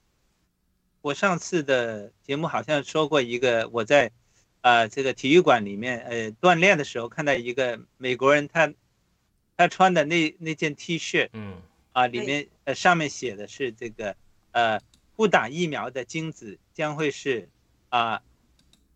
[1.03, 4.09] 我上次的节目好像说过一个，我在
[4.61, 8.73] 呃这个体育馆里面呃锻炼的时候看到一个美国人他
[9.57, 14.15] 他穿的那那件 T 恤嗯啊，里面呃上面写的是这个
[14.53, 14.79] 呃
[15.17, 17.49] 不打疫苗的精子将会是
[17.89, 18.21] 啊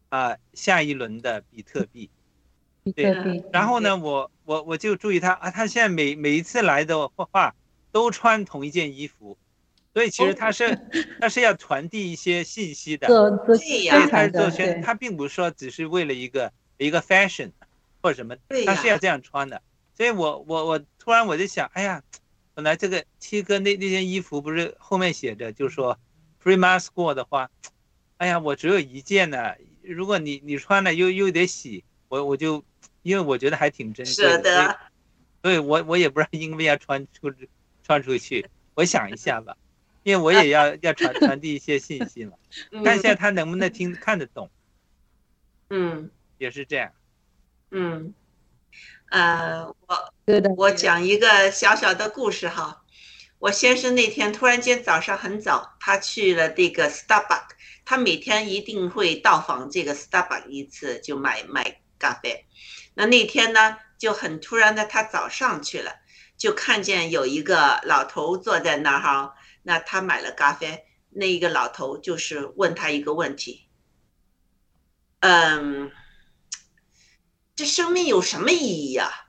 [0.08, 2.10] 啊、下一轮的比特币。
[2.86, 7.54] 比对特币，然后呢，我我我就注意他啊，他现在每每一次来的话
[7.92, 9.38] 都穿同一件衣服，
[9.98, 10.80] 所以其实他是
[11.20, 13.08] 他是要传递一些信息的，
[13.90, 17.50] 所以他是做宣，对，他并不是说只是为了一个一个 fashion
[18.00, 19.60] 或者什么，他是要这样穿的。
[19.96, 22.04] 所以我我我突然我就想，哎呀，
[22.54, 25.98] 本来这个七哥那那件衣服不是后面写着就说
[26.44, 27.50] free mask score 的话，
[28.18, 32.64] 哎呀，我只有一件呢，如果你你穿了又又得洗，我我就
[33.02, 34.78] 因为我觉得还挺珍贵舍的，
[35.42, 37.34] 所以我我也不知道应不应该穿出
[37.82, 39.58] 穿出去，我想一下吧，
[40.08, 42.32] 因为我也要 要传传递一些信息嘛，
[42.86, 44.50] 看一下他能不能听看得懂，
[45.70, 46.94] 嗯也是这样。
[47.72, 48.14] 嗯，
[49.10, 52.86] 呃，我对的，我讲一个小小的故事哈。
[53.40, 57.50] 我先生那天突然间早上很早，他去了这个 Starbucks，
[57.84, 62.46] 他每天一定会到访这个 Starbucks 一次，就买买咖啡。
[62.94, 65.92] 那那天呢，就很突然的，他早上去了，
[66.38, 69.34] 就看见有一个老头坐在那儿哈。
[69.68, 73.68] 那他买了咖啡，那一个老头就是问他一个问题，
[75.20, 75.92] 嗯，
[77.54, 79.28] 这生命有什么意义呀、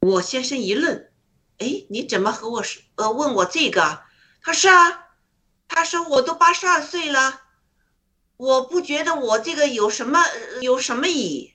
[0.00, 1.10] 我先生一愣，
[1.58, 4.04] 哎，你怎么和我说呃问我这个？
[4.40, 5.08] 他说啊，
[5.68, 7.42] 他说我都八十二岁了，
[8.38, 10.24] 我不觉得我这个有什么
[10.62, 11.52] 有什么意义。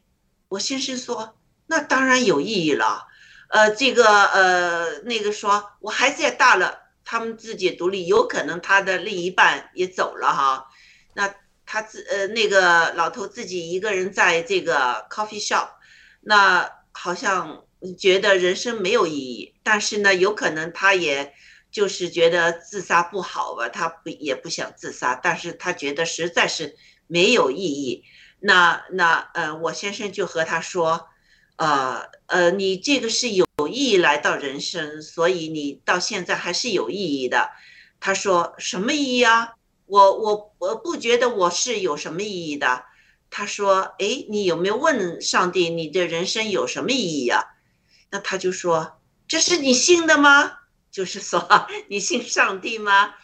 [0.50, 1.36] 我先生说，
[1.66, 3.08] 那当然有意义了。
[3.47, 6.78] 呃，这个呃那个说，我孩子也大了，
[7.10, 10.68] 他们自己独立，有可能他的另一半也走了哈。
[11.16, 11.34] 那
[11.66, 15.70] 他自呃那个老头自己一个人在这个 coffee shop，
[16.22, 17.66] 那好像
[17.97, 21.34] 觉得人生没有意义，但是呢，有可能他也
[21.72, 26.76] 就是觉得自杀不好吧，他不也不想自杀，但是他觉得实在是
[27.07, 28.03] 没有意义。
[28.39, 31.09] 那那呃，我先生就和他说，
[31.60, 37.51] 呃呃，你这个是有意义来到人生，所以你到现在还是有意义的。
[37.99, 39.55] 他说什么意义啊？
[39.86, 42.86] 我我我不觉得我是有什么意义的。
[43.30, 47.43] 他说，哎，你有没有问上帝，你的人生有什么意义啊？
[48.10, 50.60] 那他就说，这是你信的吗？
[50.89, 53.16] 就是说 你信上帝吗？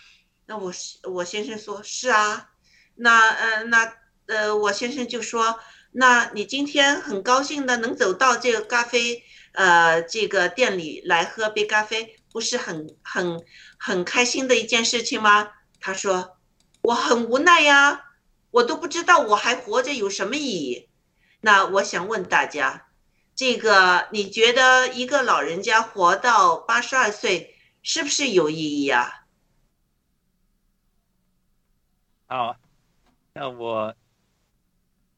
[0.46, 0.74] 那我
[1.10, 2.50] 我先生说是啊。
[2.96, 3.94] 那呃那
[4.28, 5.58] 呃我先生就说，
[5.98, 9.24] 那你今天很高兴的能走到这个咖啡
[9.54, 13.42] 呃这个店里来喝杯咖啡，不是很很
[13.78, 15.54] 很开心的一件事情吗？
[15.80, 16.38] 他说
[16.82, 18.12] 我很无奈呀，
[18.52, 20.90] 我都不知道我还活着有什么意义。
[21.40, 22.88] 那我想问大家，
[23.34, 29.26] 这个你觉得一个老人家活到八十二岁是不是有意义啊？
[32.28, 32.58] 好，
[33.34, 33.96] 那我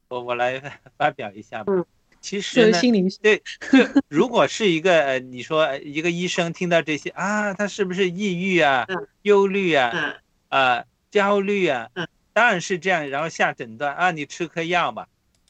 [0.09, 0.59] 我我来
[0.97, 1.73] 发表一下吧。
[1.73, 1.85] 嗯
[2.19, 2.81] 其实呢，
[3.21, 3.37] 对，
[3.71, 10.15] 就如果是一个呃，你说呃一个医生听到这些啊，他是不是抑郁啊、嗯忧虑啊、嗯
[10.49, 12.07] 啊焦虑啊嗯？
[12.33, 15.07] 当然是这样，然后下诊断啊，你吃颗药吧。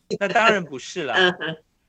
[0.19, 1.15] 那当然不是了。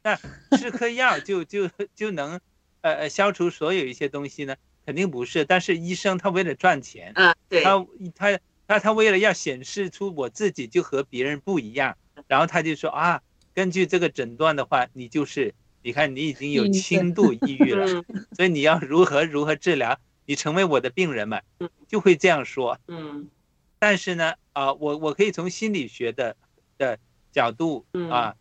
[0.04, 0.16] 那
[0.56, 2.40] 吃颗药就就就能
[2.80, 4.54] 呃呃消除所有一些东西呢？
[4.86, 5.44] 肯定不是。
[5.44, 11.96] 但是医生他为了赚钱，他他他他为了要显示出我自己就和别人不一样，
[12.26, 13.22] 然后他就说啊，
[13.54, 22.78] 根据这个诊断的话，你就是你看你已经有轻度抑郁了，嗯所以你要如何如何治疗，你成为我的病人嘛嗯，就会这样说。
[22.88, 23.28] 嗯
[23.78, 26.36] 但是呢，啊、我我可以从心理学的
[26.76, 26.98] 的
[27.30, 28.34] 角度嗯啊、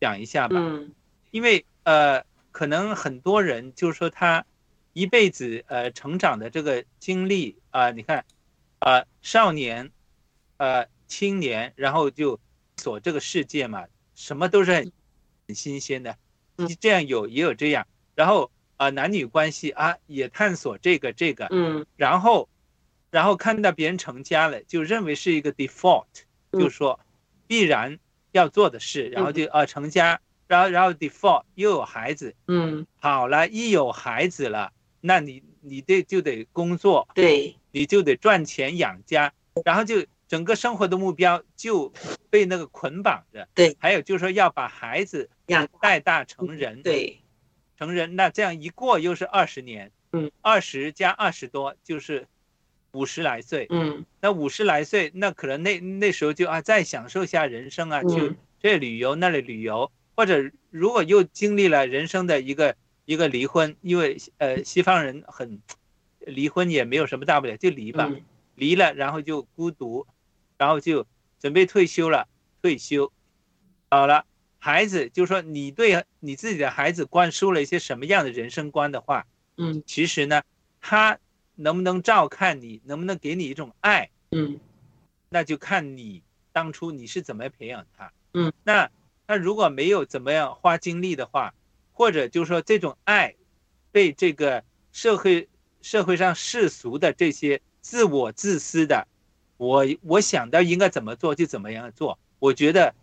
[0.00, 0.56] 讲一下吧。
[0.58, 0.92] 嗯
[1.30, 4.44] 因为呃，可能很多人就是说他
[4.92, 8.24] 一辈子呃成长的这个经历啊、你看，
[8.80, 9.92] 呃，少年，
[10.56, 12.40] 呃，青年，然后就
[12.80, 14.92] 所这个世界嘛，什么都是很
[15.46, 16.16] 很新鲜的
[16.56, 21.84] 嗯，这样有也有这样，然后啊、男女关系啊也探索这个这个，嗯。
[21.96, 22.48] 然后，
[23.10, 26.06] 然后看到别人成家了，就认为是一个 default，
[26.52, 26.60] 嗯。
[26.60, 26.98] 就说
[27.46, 27.98] 必然
[28.32, 39.32] 要做的事，然后就啊成家，然后然后 default 又有孩子，嗯，好了，一有孩子了，那你你得就得工作，对，你就得赚钱养家，
[39.64, 41.92] 然后就整个生活的目标就
[42.30, 43.48] 被那个捆绑着。
[43.52, 47.20] 对，还有就是说要把孩子养带大成人，对，
[47.76, 52.28] 成人，那这样一过又是二十年，嗯，二十加二十多就是
[52.92, 54.06] 五十来岁，嗯。
[54.20, 65.60] 那五十来岁，那可能那那时候就啊再享受一下人生啊，去嗯这旅游那里旅游，或者如果又经历了人生的一个一个离婚，因为呃西方人很
[66.20, 68.22] 离婚也没有什么大不了，就离吧，嗯。
[68.54, 70.06] 离了然后就孤独，
[70.60, 71.06] 然后就
[71.38, 72.28] 准备退休了，
[72.60, 73.10] 退休，
[73.88, 74.26] 好了，
[74.58, 79.82] 孩子就说你对你自己的孩子灌输了一些什么样的人生观的话，嗯。
[79.86, 80.42] 其实呢，
[80.78, 81.18] 他
[81.54, 84.60] 能不能照看你，能不能给你一种爱，嗯。
[85.30, 88.12] 那就看你当初你是怎么培养他。
[88.34, 88.90] 嗯，那
[89.26, 91.54] 那如果没有怎么样花精力的话，
[91.92, 93.34] 或者就是说这种爱
[93.90, 95.48] 被这个社会
[95.80, 99.08] 社会上世俗的这些自我自私的，
[99.60, 102.18] 我我想到应该怎么做就怎么样做。
[102.38, 102.94] 我觉得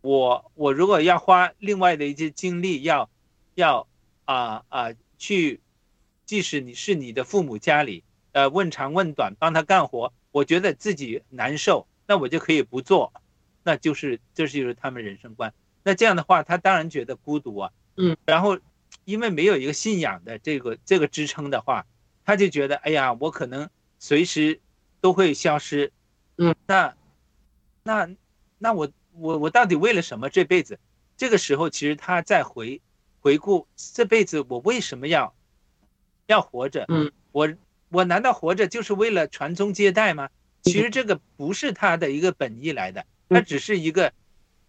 [0.00, 3.10] 我我如果要花另外的一些精力要
[3.54, 3.86] 要
[4.24, 4.88] 啊啊、
[5.18, 5.60] 去，
[6.24, 8.02] 即使你是你的父母家里，
[8.32, 13.12] 呃问长问短帮他干活，我觉得自己难受，那我就可以不做，
[13.62, 15.52] 那就是这就是他们人生观。
[15.82, 18.58] 那这样的话，他当然觉得孤独啊，嗯，然后
[19.04, 21.84] 因为没有一个信仰的这个这个支撑的话，
[22.24, 24.58] 他就觉得哎呀，我可能随时
[25.02, 25.92] 都会消失，
[26.38, 26.94] 嗯，那
[27.82, 28.08] 那
[28.58, 30.78] 那我我我到底为了什么这辈子？
[31.16, 32.80] 这个时候其实他在回
[33.20, 35.34] 回顾这辈子我为什么要
[36.26, 36.84] 要活着？
[36.88, 37.52] 嗯，我
[37.88, 40.30] 我难道活着就是为了传宗接代吗？
[40.62, 44.12] 其实这个不是他的一个本意来的，他只是一个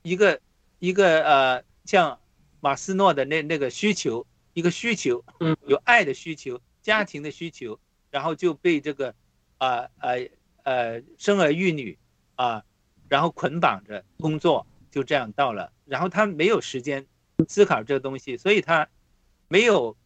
[0.02, 0.40] 一个
[0.80, 2.20] 一个呃，像
[2.62, 9.14] 马斯诺的那那个需求，一个需求，嗯，有爱的需求，家庭的需求，然后就被这个
[9.58, 10.30] 啊呃呃
[11.18, 11.98] 生儿育女
[12.36, 12.64] 啊、
[13.08, 17.06] 然后捆绑着工作，就这样到了，然后他没有时间
[17.48, 18.88] 思考这个东西，所以他
[19.48, 19.98] 没有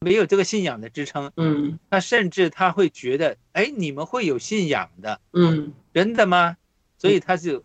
[0.00, 1.78] 没有这个信仰的支撑，嗯。
[1.90, 6.56] 他甚至他会觉得，哎，你们会有信仰的，嗯，真的吗？
[6.98, 7.64] 所以他就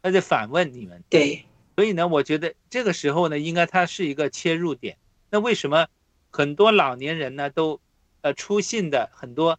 [0.00, 1.44] 他就反问你们，对，
[1.74, 4.96] 所以呢，我觉得这个时候呢，应该它是一个切入点。
[5.28, 5.88] 那为什么
[6.30, 7.80] 很多老年人呢都
[8.20, 9.58] 呃出信的很多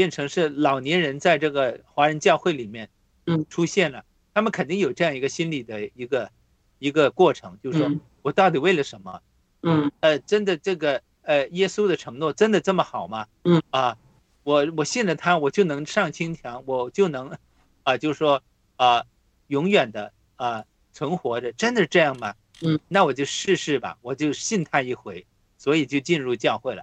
[0.00, 2.88] 变成是老年人在这个华人教会里面
[3.26, 4.02] 嗯出现了？
[4.32, 6.30] 他们肯定有这样一个心理的一个
[6.78, 9.20] 一个过程，就是说嗯我到底为了什么？
[9.60, 13.26] 嗯呃，真的这个呃，耶稣的承诺真的这么好吗？
[13.44, 13.98] 嗯啊，
[14.42, 17.36] 我我信了他，我就能上青墙，我就能
[17.82, 18.42] 啊，就是说
[18.76, 19.04] 啊，
[19.48, 22.34] 永远的啊存活着，真的是这样吗？
[22.62, 25.26] 嗯，那我就试试吧，我就信他一回，
[25.58, 26.82] 所以就进入教会了，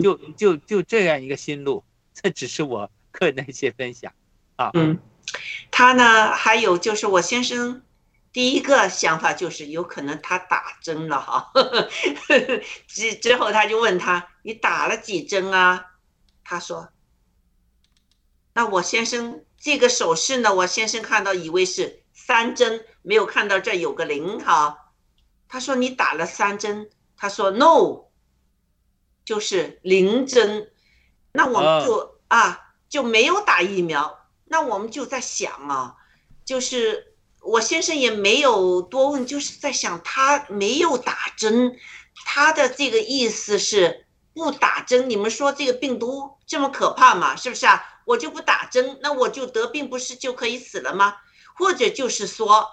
[0.00, 1.82] 就就就这样一个心路，
[2.20, 4.12] 这只是我个人的一些分享
[4.56, 4.70] 啊。
[4.74, 4.98] 嗯，
[5.70, 7.82] 他呢，还有就是我先生
[8.32, 11.52] 第一个想法就是有可能他打针了哈，
[12.88, 15.86] 之之后他就问他你打了几针啊？
[16.42, 16.88] 他说，
[18.54, 24.92] 那我先生这个手势呢，我先生看到以为是三针，没有看到这有个零哈。
[25.48, 28.06] 他说你打了三针，他说 no，
[29.24, 30.72] 就是零针。
[31.32, 34.26] 那我们就、啊就没有打疫苗。
[34.46, 35.94] 那我们就在想啊，
[36.44, 41.78] 就是我先生也没有多问，就是在想他没有打针，
[42.24, 45.10] 他的这个意思是不打针。
[45.10, 47.36] 你们说这个病毒这么可怕吗？
[47.36, 47.84] 是不是啊？
[48.06, 51.16] 我就不打针，那我就得病不是就可以死了吗？
[51.54, 52.66] 或者就是说，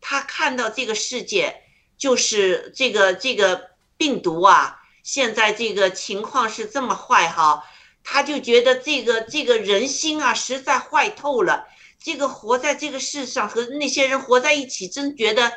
[0.00, 1.62] 他看到这个世界
[1.96, 7.62] 就是这个这个病毒啊，现在这个情况是这么坏哈，
[8.02, 11.66] 他就觉得这个这个人心啊实在坏透了。
[12.02, 15.52] 这个活在这个世上和那些人活在一起，真觉得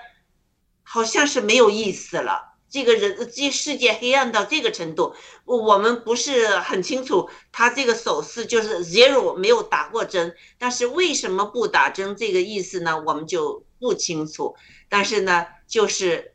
[0.83, 2.53] 好像是没有意思了。
[2.69, 5.15] 这个人，这世界黑暗到这个程度，
[5.45, 7.29] 我们不是很清楚。
[7.51, 12.15] 他这个手势就是 zero，没有打过针，但是为什么不打针？
[12.15, 14.55] 这个意思呢，我们就不清楚。
[14.89, 16.33] 但是呢，就是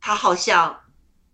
[0.00, 0.80] 他好像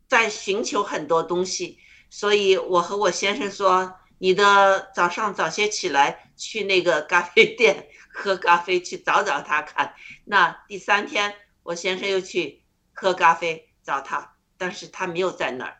[0.08, 1.78] 在寻求很多东西，
[2.12, 9.94] 所以我和我先生说：“你的早上早些起来，去那个咖啡店喝咖啡，去找找他看。”
[10.26, 13.70] 那第三天，我先生又去喝咖啡。
[13.84, 15.78] 找他，但是他没有在那儿，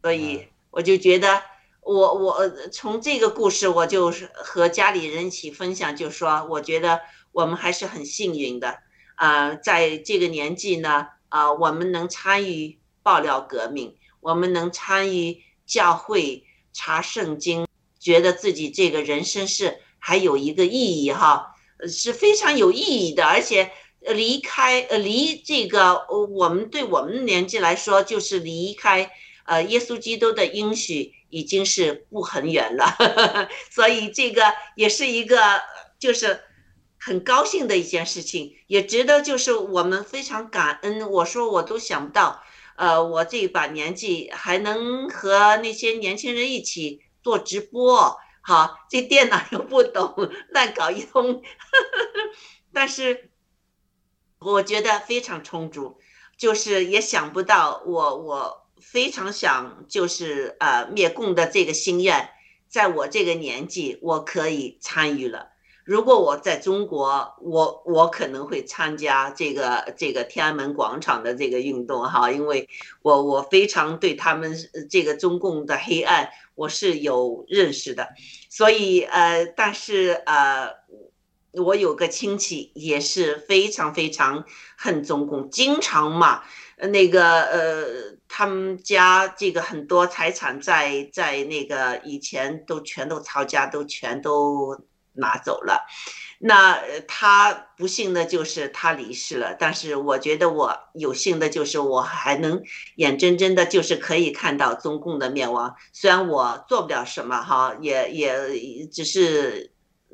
[0.00, 1.42] 所以我就觉得，
[1.82, 8.78] 我我从这个故事，我就是和家里人一起分享，就说我觉得我们还是很幸运的
[9.16, 17.66] 啊，在这个年纪呢，啊，我们能参与爆料革命，我们能参与教会查圣经，
[17.98, 21.54] 觉得自己这个人生是还有一个意义哈，
[21.88, 23.72] 是非常有意义的，而且。
[24.02, 29.10] 呃，离开呃，离这个，我们对我们年纪来说，就是离开
[29.44, 32.96] 呃，耶稣基督的应许已经是不很远了，
[33.70, 35.60] 所以这个也是一个
[35.98, 36.40] 就是
[36.98, 41.10] 很高兴的一件事情，也值得就是我们非常感恩。
[41.10, 42.42] 我说我都想不到，
[42.80, 50.14] 呃，我这把年纪还能和那些年轻人一起做直播，好，这电脑又不懂，
[50.48, 51.42] 乱搞一通，
[52.72, 53.28] 但是。
[54.42, 55.98] 我觉得非常充足，
[56.38, 62.30] 就是也想不到我我非常想就是呃灭共的这个心愿，
[62.66, 65.50] 在我这个年纪我可以参与了。
[65.90, 72.68] 如果我在中国，我我可能会参加这个这个天安门广场的这个运动哈，因为
[73.02, 74.56] 我我非常对他们
[74.88, 78.06] 这个中共的黑暗我是有认识的，
[78.48, 80.78] 所以呃，但是呃。
[81.52, 84.44] 我有个亲戚也是非常非常
[84.78, 86.44] 恨中共，经常嘛，
[86.76, 87.84] 那个呃，
[88.28, 94.80] 他们家这个很多财产在在那个以前都全都抄家，都全都
[95.14, 95.86] 拿走了。
[96.38, 102.62] 那他不幸的就是他离世了，但是我觉得我有幸的就是我还能
[102.96, 105.74] 眼睁睁的，就是可以看到中共的灭亡。
[105.92, 109.72] 虽然我做不了什么哈，也也只是。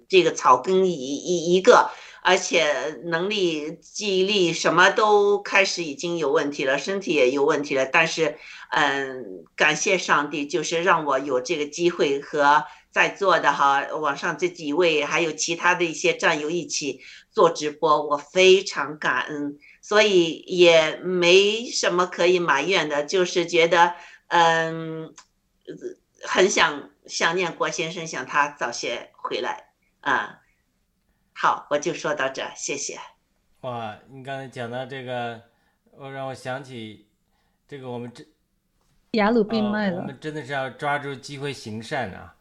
[0.09, 1.91] 这个草根一一一个，
[2.23, 7.87] 而且能力、记忆力什么都开始已经有问题了，身体也有问题了。
[7.87, 8.39] 但是，
[8.71, 12.63] 嗯，感谢上帝，就是让我有这个机会和
[12.97, 16.99] 在座的哈网上这几位，还有其他的一些战友一起
[17.31, 23.93] 做直播，我非常感恩，所以也没什么可以埋怨的，就是觉得
[24.29, 25.13] 嗯，
[26.25, 29.69] 很想想念郭先生，想他早些回来。
[30.01, 30.41] 啊，
[31.35, 32.99] 好，我就说到这，谢谢。
[33.61, 35.43] 哇，你刚才讲到这个，
[35.99, 37.07] 我让我想起
[37.69, 38.25] 这个，我们这
[39.11, 39.99] 雅鲁冰卖了。
[39.99, 42.35] 我们真的是要抓住机会行善啊，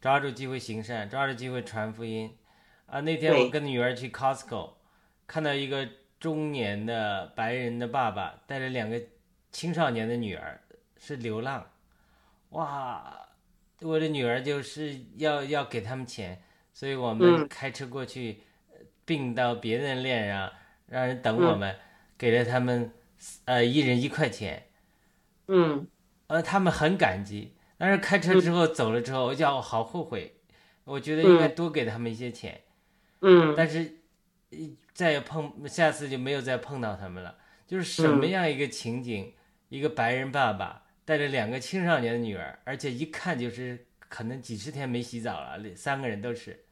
[0.00, 2.36] 抓住机会行善，抓住机会传福音
[2.86, 3.00] 啊。
[3.00, 4.74] 那天我跟女儿去 Costco，
[5.26, 5.88] 看到一个
[6.20, 9.00] 中年的白人的爸爸带着两个
[9.50, 10.60] 青少年的女儿
[10.98, 11.66] 是流浪，
[12.50, 13.28] 哇，
[13.80, 16.42] 我的女儿就是要要给他们钱。
[16.72, 18.42] 所以我们开车过去，
[19.06, 20.52] 并到别人链上，
[20.88, 21.74] 让人等我们，
[22.18, 22.92] 给了他们
[23.46, 24.66] 呃一人一块钱。
[25.48, 25.86] 嗯，
[26.26, 27.55] 呃，他们很感激。
[27.78, 30.34] 但是开车之后走了之后，我叫我好后悔，
[30.84, 32.60] 我觉得应该多给他们一些钱。
[33.20, 33.98] 嗯，但是
[34.94, 37.36] 再也碰，下次就没有再碰到他们了。
[37.66, 39.32] 就是什么样一个情景？
[39.68, 46.64] 一个白人爸爸带着两个青少年的女儿，而且一看就是可能几十天没洗澡了，三个人都是。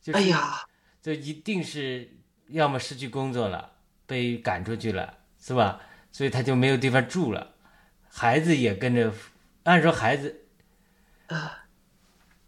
[0.00, 0.64] 就哎呀，
[1.02, 2.08] 就一定是
[2.46, 3.72] 要么失去工作了，
[4.06, 5.80] 被赶出去了，是吧？
[6.10, 7.54] 所以他就没有地方住了，
[8.08, 9.12] 孩子也跟着。
[9.64, 10.36] 按说孩子，
[11.26, 11.64] 啊，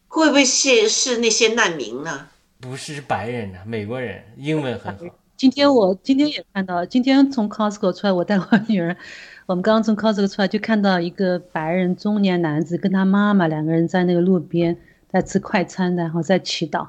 [0.09, 2.29] 会不会是是那些难民呢？
[2.61, 5.05] 不是白人呢，美国人，英文很好。
[5.37, 8.97] 今天我今天也看到，今天从 Costco 出来，我带我女儿，
[9.47, 14.77] 我们刚刚从 Costco 出来，就看到一个白人中年男子跟他妈妈两个人在那个路边
[15.09, 16.89] 在吃快餐，然后在祈祷。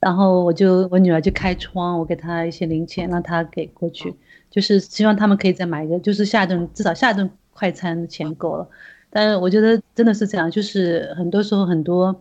[0.00, 4.14] 然后我就我女儿就开窗，我给她一些零钱，让她给过去，
[4.50, 8.68] 就是希望他们可以再买一个，就是下顿至少下顿快餐的钱够了。
[9.08, 12.20] 但是我觉得真的是这样，就是很多时候很多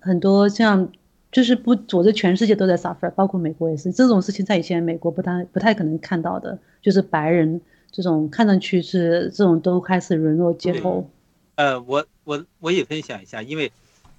[0.00, 0.90] 很多像
[1.30, 3.92] 就是不，我觉得全世界都在 suffer，包括美国也是。
[3.92, 11.10] 这种事情在以前美国不太不太可能看到的，就是白人这种看上去是这种都开始沦落街头。
[11.56, 13.72] 呃，我我我也分享一下，因为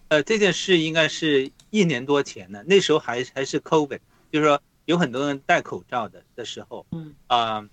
[0.09, 3.99] 呃这件事应该是一年多前的，那时候还还是 COVID，
[4.31, 7.69] 就是说有很多人戴口罩的的时候，嗯啊、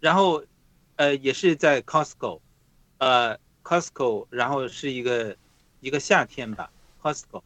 [0.00, 0.42] 然后
[0.98, 2.40] 呃也是在 Costco，
[2.98, 5.36] 呃 Costco，然后是一个
[5.78, 7.42] 一个夏天吧，Costco，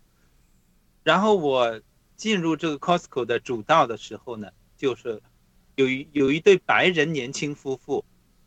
[1.03, 1.83] 然后我
[2.17, 5.21] 进入这个 Costco 的主道的时候呢，就是
[5.75, 8.03] 有一有一对白人年轻夫妇，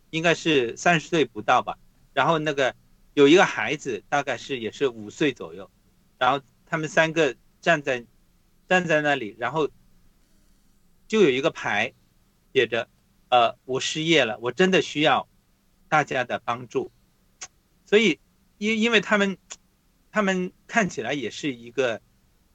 [0.10, 1.78] 应该是三十岁不到吧，
[2.12, 2.74] 然后那个
[3.14, 5.70] 有一个孩子，大概是也是五岁左右，
[6.18, 8.04] 然后他们三个站在
[8.68, 9.70] 站在那里，然后
[11.08, 11.94] 就有一个牌
[12.54, 12.88] 写着
[13.36, 15.28] 呃我失业了，我真的需要
[15.90, 16.90] 大家的帮助，
[17.86, 18.18] 所以
[18.58, 19.38] 因因为他们
[20.10, 22.00] 他们看起来也是一个，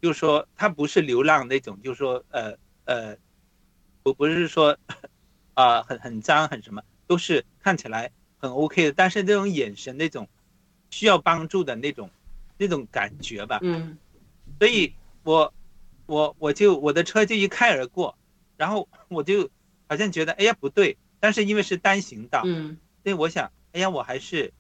[0.00, 2.56] 就是说他不是流浪那种，就是说呃
[2.86, 3.16] 呃，
[4.02, 4.78] 不不是说
[5.52, 10.26] 啊、很很脏很什么，都是看起来很 OK 的，但是那种眼神那种
[10.90, 12.10] 需要帮助的那种
[12.56, 13.98] 那种感觉吧，嗯。
[14.58, 15.52] 所以我
[16.06, 18.16] 我我就我的车就一开而过，
[18.56, 19.50] 然后我就
[19.90, 22.78] 好像觉得哎呀不对，但是因为是单行道，嗯。
[23.02, 24.52] 所以我想哎呀我还是，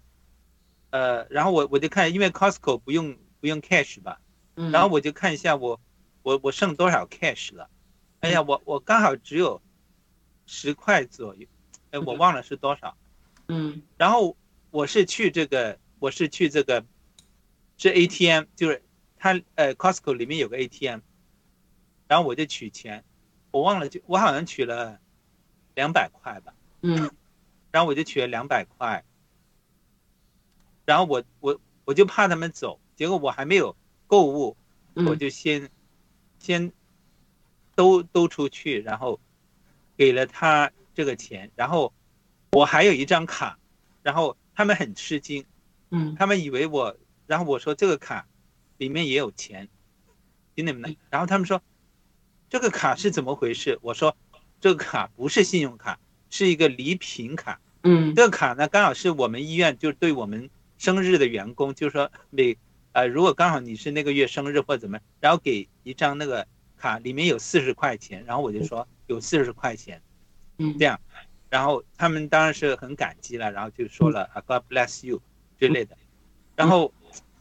[0.90, 4.20] 呃，然后我我就看，因为 Costco 不用不用 cash 吧，
[4.56, 5.80] 嗯，然后我就看一下我
[6.24, 7.70] 我我剩多少 cash 了，
[8.18, 9.62] 哎呀我我刚好只有
[10.46, 11.46] 十块左右，
[11.92, 12.96] 哎我忘了是多少，
[13.46, 13.82] 嗯。
[13.96, 14.36] 然后
[14.72, 16.84] 我是去这个，我是去这个，
[17.76, 18.82] 是 ATM，就是
[19.16, 20.98] 它呃 Costco 里面有个 ATM，
[22.08, 23.04] 然后我就取钱，
[23.52, 24.98] 我忘了就我好像取了
[25.80, 26.52] 两百块吧，
[26.82, 27.10] 嗯。
[27.72, 29.02] 然后我就取了两百块，
[30.84, 33.74] 然后我我我就怕他们走，结果我还没有
[34.06, 34.56] 购物，
[34.94, 35.70] 嗯，我就先
[36.38, 36.70] 先
[37.74, 39.18] 兜兜出去，然后
[39.96, 41.94] 给了他这个钱，然后
[42.50, 43.56] 我还有一张卡，
[44.02, 45.46] 然后他们很吃惊，
[45.90, 46.14] 嗯。
[46.16, 46.94] 他们以为我，
[47.26, 48.26] 然后我说这个卡
[48.76, 49.68] 里面也有钱，
[50.54, 51.62] 听你们的，然后他们说
[52.50, 53.78] 这个卡是怎么回事？
[53.80, 54.16] 我说
[54.60, 55.98] 这个卡不是信用卡，
[56.28, 57.60] 是一个礼品卡。
[57.82, 58.14] 嗯。
[58.14, 62.56] 这个卡呢，刚好是我们医院就对我们生日的员工，就是说每
[62.92, 66.46] 呃，如果刚好你是那个月生日或怎么，然后给一张那个
[66.76, 70.02] 卡，里面有四十块钱，然后我就说有四十块钱，
[70.58, 70.76] 嗯。
[70.78, 71.00] 这样，
[71.48, 75.20] 然后他们当然是很感激了，然后就说了啊 God bless you
[75.58, 75.96] 之类的，
[76.56, 76.92] 然后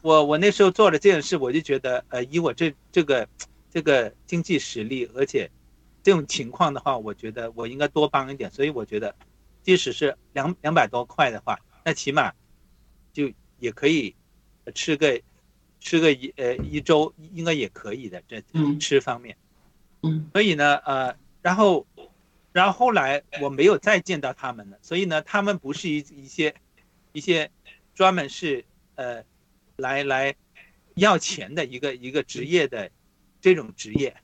[0.02, 3.28] 我我那时候做了这件事，我就觉得呃，以我这这个
[3.70, 5.50] 这个经济实力，而且
[6.04, 9.16] 这种情况的话，我觉得我应该多帮一点，所以我觉得。
[9.62, 12.34] 即使是两两百多块的话，那起码
[13.12, 13.30] 就
[13.60, 14.16] 也可以
[14.74, 15.22] 吃个
[15.82, 18.24] 吃个一呃一周，应该也可以的。
[18.28, 19.38] 这嗯吃方面，
[20.02, 21.86] 嗯所以呢，呃，然后
[22.54, 26.56] 然后后来我没有再见到他们了，所以呢，他们不是一一些
[27.12, 27.52] 一些
[27.94, 28.64] 专门是
[28.96, 29.22] 呃
[29.76, 30.34] 来来
[30.96, 32.90] 要钱的一个一个职业的
[33.42, 34.16] 这种职业。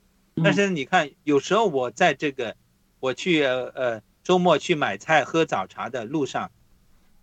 [0.43, 2.55] 但是你看，有时候我在这个
[2.99, 6.51] 我去呃呃周末去买菜喝早茶的路上，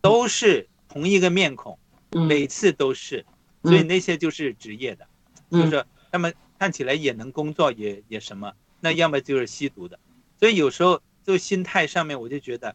[0.00, 1.78] 都是同一个面孔，
[2.10, 2.26] 嗯。
[2.26, 3.24] 每次都是，
[3.62, 5.04] 所以那些就是职业的，
[5.50, 9.98] 就嗯是他们看起来也能工作，也也什么，那要么就是吸毒的，
[10.38, 12.74] 所以有时候就心态上面我就觉得，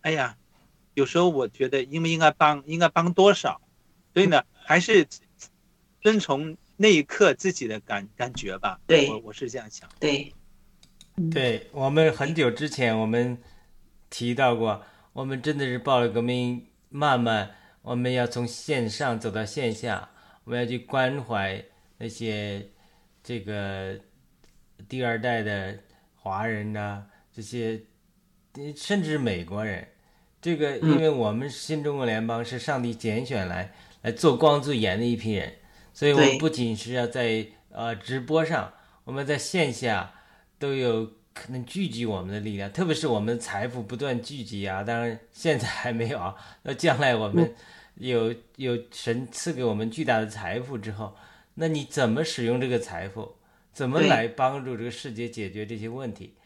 [0.00, 0.36] 哎呀，
[0.94, 3.60] 有时候我觉得应不应该帮，应该帮多少，
[4.12, 5.06] 所以呢，还是
[6.00, 9.88] 遵从那一刻自己的感感觉吧，对我我是这样想。
[9.98, 10.32] 对，
[11.28, 13.36] 对我们很久之前我们
[14.08, 14.80] 提到过，
[15.12, 17.50] 我们真的是暴力革命，慢慢
[17.82, 20.08] 我们要从线上走到线下，
[20.44, 21.60] 我们要去关怀
[21.96, 22.64] 那些
[23.24, 23.98] 这个
[24.88, 25.76] 第二代的
[26.14, 27.04] 华人呐、
[27.34, 27.82] 这些
[28.76, 29.86] 甚至美国人。
[30.40, 35.52] 这个，因为我们新中国联邦是上帝拣选来来做光做盐的一批人，
[35.98, 38.72] 所以我们不仅是要在呃直播上，
[39.02, 40.14] 我们在线下
[40.56, 44.84] 都有可能聚集我们的力量，特别是我们的财富不断聚集啊。
[44.84, 47.52] 当然现在还没有啊，那将来我们
[47.96, 51.16] 有有神赐给我们巨大的财富之后，
[51.54, 53.34] 那你怎么使用这个财富？
[53.72, 56.36] 怎么来帮助这个世界解决这些问题？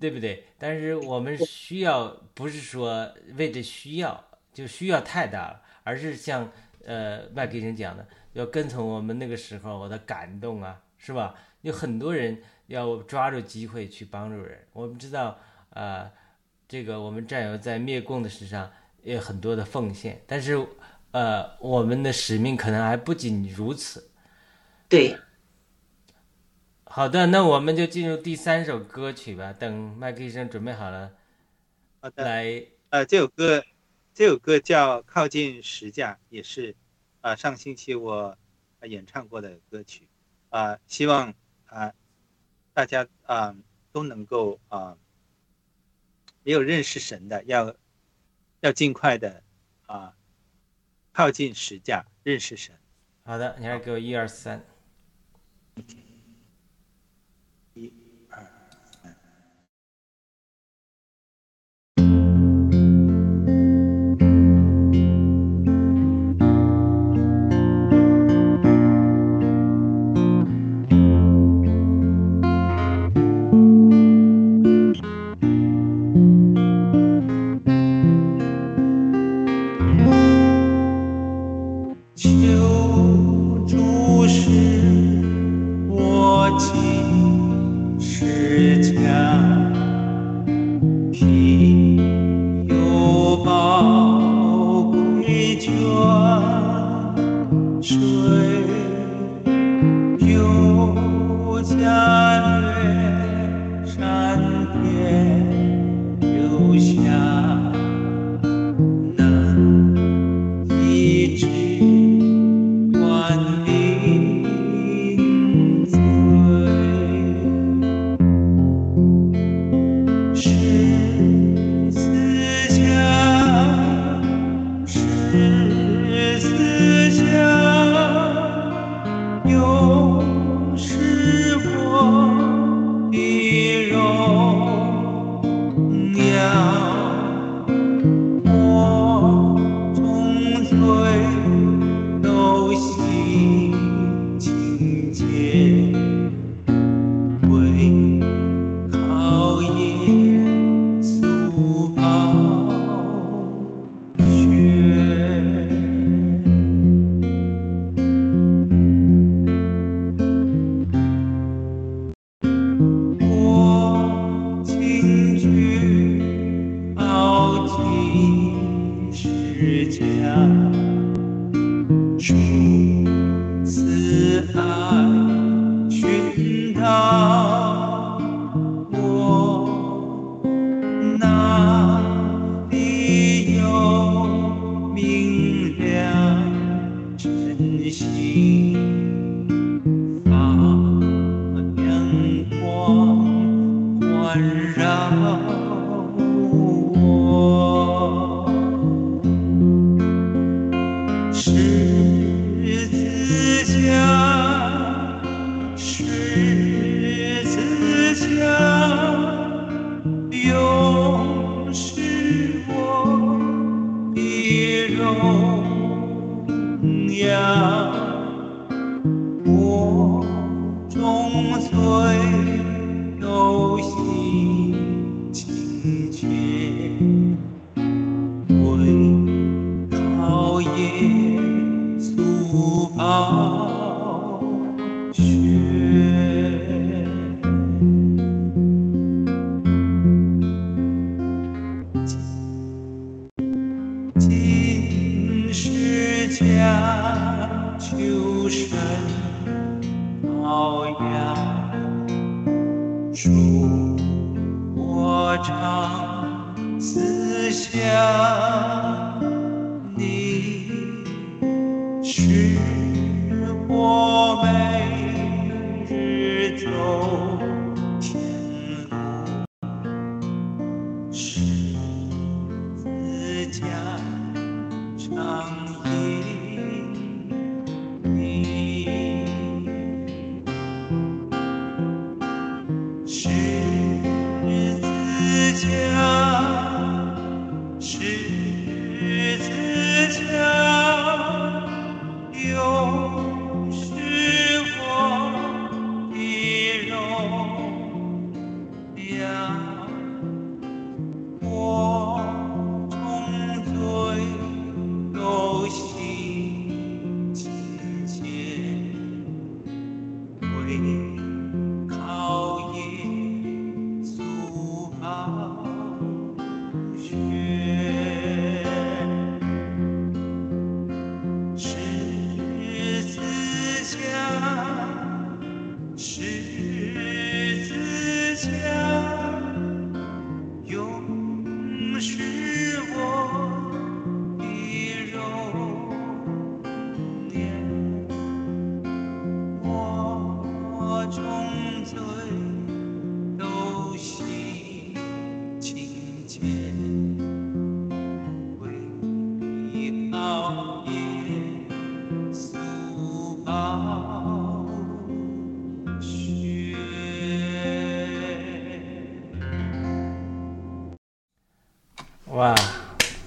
[0.00, 0.44] 对不对？
[0.56, 4.24] 但是我们需要不是说为这需要
[4.54, 6.50] 就需要太大了，而是像
[6.86, 11.34] 呃麦克医生讲的，要跟从我们那个时候，我的感动啊，是吧？
[11.62, 14.58] 有很多人要抓住机会去帮助人。
[14.74, 15.38] 我们知道
[15.70, 16.10] 呃
[16.68, 18.70] 这个我们战友在灭共的史上
[19.02, 20.54] 有很多的奉献，但是
[21.12, 24.10] 呃我们的使命可能还不仅如此。
[24.86, 25.16] 对。
[26.84, 31.10] 好的，那我们就进入第三首歌曲吧，等麦克医生准备好了。
[32.00, 32.22] 好的。
[32.22, 33.64] 来，呃，这首歌
[34.12, 36.74] 这首歌叫靠近石架，也是。
[37.26, 38.38] 啊上星期我
[38.82, 40.06] 演唱过的歌曲
[40.48, 41.92] 啊希望啊
[42.72, 43.56] 大家啊
[43.90, 44.96] 都能够啊
[46.44, 47.74] 也有认识神的要
[48.60, 49.42] 要尽快的
[49.86, 50.16] 啊
[51.10, 52.78] 靠近十架认识神。
[53.24, 54.64] 好的你来给我一二三。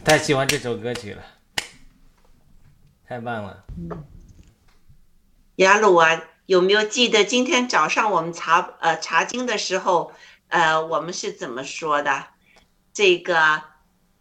[0.09, 1.23] 太喜欢这首歌曲了，
[3.07, 3.63] 太棒了。
[5.57, 10.11] 雅鲁啊，有没有记得今天早上我们查呃查经的时候，
[10.47, 12.25] 呃，我们是怎么说的？
[12.91, 13.61] 这个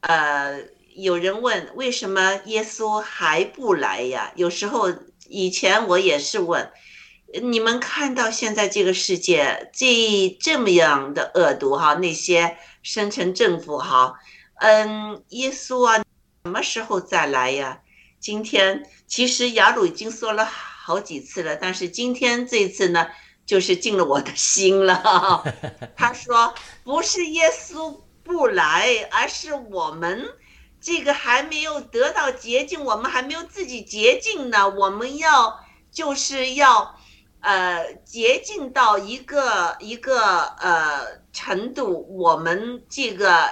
[0.00, 0.60] 呃，
[0.94, 4.30] 有人问为什么耶稣还不来呀？
[4.36, 4.92] 有时候
[5.26, 6.70] 以前我也是问，
[7.42, 14.20] 你们看到现在这个世界这这么样的恶毒哈，那些深层政府哈，
[14.58, 16.02] 嗯，耶稣啊，
[16.44, 17.80] 什么时候再来呀？
[18.20, 23.06] 今天其实雅鲁已经说了好几次了，但是今天这次呢，
[23.46, 25.44] 就是进了我的心了。
[25.96, 26.52] 他说
[26.82, 30.28] 不是耶稣不来，而是我们
[30.80, 34.68] 这个还没有得到洁净，我们还没有自己洁净呢。
[34.68, 35.60] 我们要
[35.92, 36.98] 就是要
[37.40, 43.48] 呃洁净到一个一个呃程度，我们这个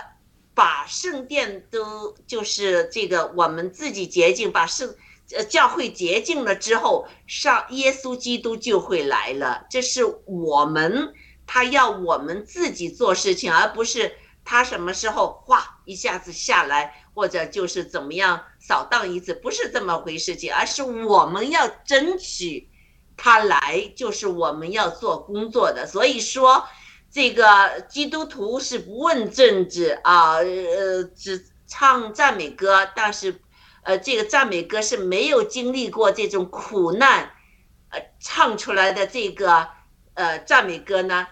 [0.56, 4.96] 把圣殿都就是这个我们自己洁净，把圣
[5.36, 9.66] 呃教会洁净了之后，上耶稣基督就会来了。
[9.68, 11.12] 这是我们
[11.46, 22.70] 他要我们自己做事情，而不是他什么时候哗一下子下来，或者就是怎么样扫荡一次，不是这么回事情，而是我们要争取
[23.14, 25.86] 他来，就是我们要做工作的。
[25.86, 26.66] 所以说。
[27.10, 33.40] 这个基督徒是不问政治啊，呃，只唱赞美歌，但是，
[33.82, 37.30] 呃，这个赞美歌是没有经历过这种苦难，
[37.88, 39.66] 呃，唱出来的这个
[40.12, 41.26] 呃赞美歌呢，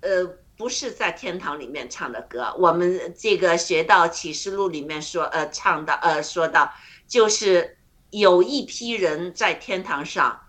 [0.00, 0.24] 呃，
[0.56, 2.54] 不是在天堂里面唱的歌。
[2.58, 6.72] 我们这个学到启示录里面说，呃，唱的，呃，说到
[7.08, 7.76] 就是
[8.10, 10.40] 有一批人在天堂上，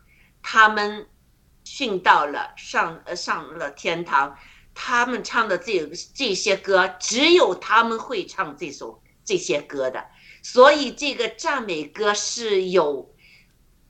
[0.43, 1.07] 他们
[1.65, 4.38] 殉道了，上呃上了天堂。
[4.80, 10.06] 他们唱的这这些歌，只有他们会唱这首这些歌的，
[10.44, 13.12] 所以这个赞美歌是有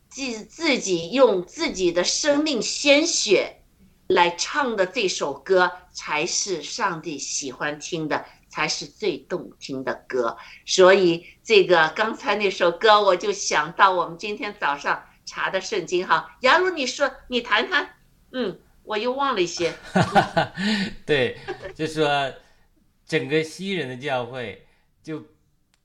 [0.08, 3.64] 自自己用自己的生命鲜血
[4.08, 10.38] 来唱的这首歌，才是上帝喜欢听的，才是最动听的歌。
[10.66, 16.38] 所以这个刚才那首歌，我就想到我们今天早上查的圣经哈。
[16.40, 17.90] 杨茹，你说你谈谈，
[18.32, 18.58] 嗯。
[18.88, 19.74] 我又忘了一些，
[21.06, 21.38] 对，
[21.76, 22.34] 就说
[23.06, 24.66] 整个西人的教会
[25.04, 25.26] 就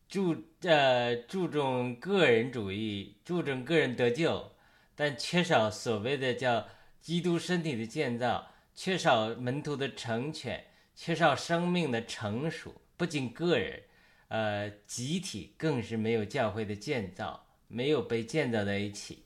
[0.09, 4.53] 注呃注重个人主义，注重个人得救，
[4.95, 6.69] 但缺少所谓的叫
[7.01, 12.73] 基督身体的建造，缺少门徒的成全，缺少生命的成熟。
[12.97, 13.83] 不仅个人，
[14.29, 19.25] 呃，集体更是没有教会的建造，没有被建造在一起。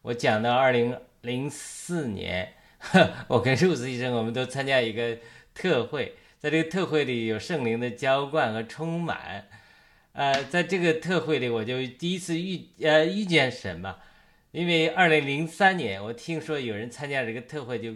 [0.00, 2.54] 我讲到二零零四年。
[3.28, 5.18] 我跟入子医生，我们都参加一个
[5.52, 9.48] 特会，在这个特会里有圣灵的浇灌和充满。
[10.12, 13.98] 呃，在这个特会里，我就第一次遇呃遇见神嘛。
[14.50, 17.94] 因为二零零三年，我听说有人参加这个特会，就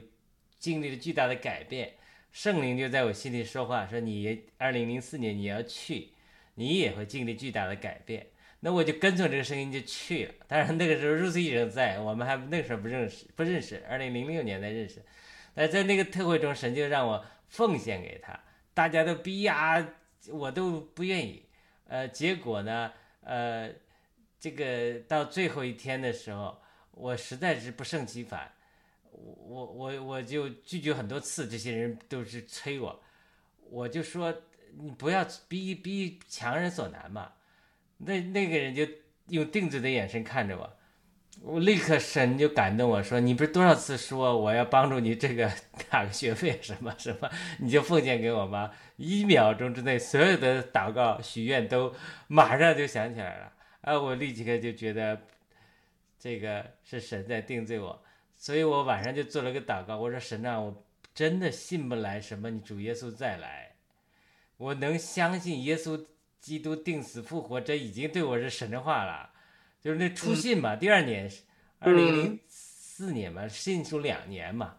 [0.59, 1.95] 经历了巨大的改变。
[2.31, 6.11] 圣灵就在我心里说话，说你二零零四年你要去，
[6.55, 8.27] 你也会经历巨大的改变。
[8.65, 13.85] 那我就跟从这个声音就去了，当然那个时候 Rose 医生在，我们还那个时候不认识，不认识。
[13.89, 15.03] 二零零六年才认识，
[15.53, 18.39] 但在那个特会中，神就让我奉献给他，
[18.73, 19.85] 大家都逼呀，
[20.29, 21.45] 我都不愿意。
[21.89, 22.93] 呃，结果呢，
[23.25, 23.69] 呃，
[24.39, 26.63] 这个到最后一天的时候，
[26.93, 28.53] 我实在是不胜其烦，
[29.11, 33.03] 我我我就拒绝很多次，这些人都是催我，
[33.69, 34.33] 我就说
[34.79, 37.33] 你不要逼逼强人所难嘛。
[38.05, 38.87] 那那个人就
[39.29, 40.77] 用定罪的眼神看着我，
[41.41, 45.51] 我立刻神就感动我说：“你不是多少次说我要帮助你这个
[45.89, 51.95] 打个学费什么什么，你就奉献给我吗？”一秒钟之内，所有的祷告许愿都
[52.27, 53.53] 马上就想起来了。
[53.83, 55.21] 啊，我立即就觉得
[56.19, 58.03] 这个是神在定罪我，
[58.37, 60.85] 所以我晚上就做了个祷告，我说：“神啊，我
[61.15, 63.77] 真的信不来什么你主耶稣再来，
[64.57, 66.05] 我能相信耶稣。”
[66.43, 69.31] 基督定死复活，这已经对我是神的话了，
[69.81, 70.75] 就是那初信嘛。
[70.75, 71.31] 第二年，
[71.79, 74.79] 二零零四年嘛，信主两年嘛。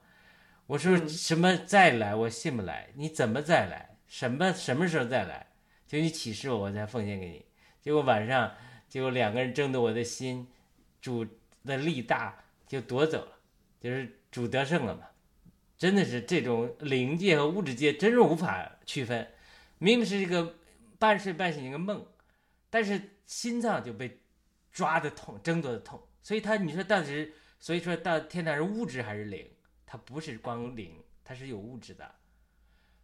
[0.68, 2.90] 我说什么再来，我信不来。
[2.95, 3.95] 你怎么再来？
[4.07, 5.48] 什么什么时候再来？
[5.88, 7.45] 就你启示我，我才奉献给你。
[7.81, 8.52] 结果晚上，
[8.90, 10.45] 结果两个人争夺我的心，
[11.02, 11.26] 主
[11.64, 13.31] 的力大就夺走了，
[13.80, 15.03] 就是主得胜了嘛。
[15.77, 19.30] 真的是这种灵界和物质界真是无法区分，
[19.77, 20.56] 明明是一个。
[21.04, 22.08] 半睡半醒一个梦，
[22.70, 24.22] 但是心脏就被
[24.72, 26.02] 抓的痛，争夺的痛。
[26.22, 29.46] 所以他你说到底是，所以说到天堂是物质还是灵？
[29.86, 32.16] 它不是光灵，它是有物质的。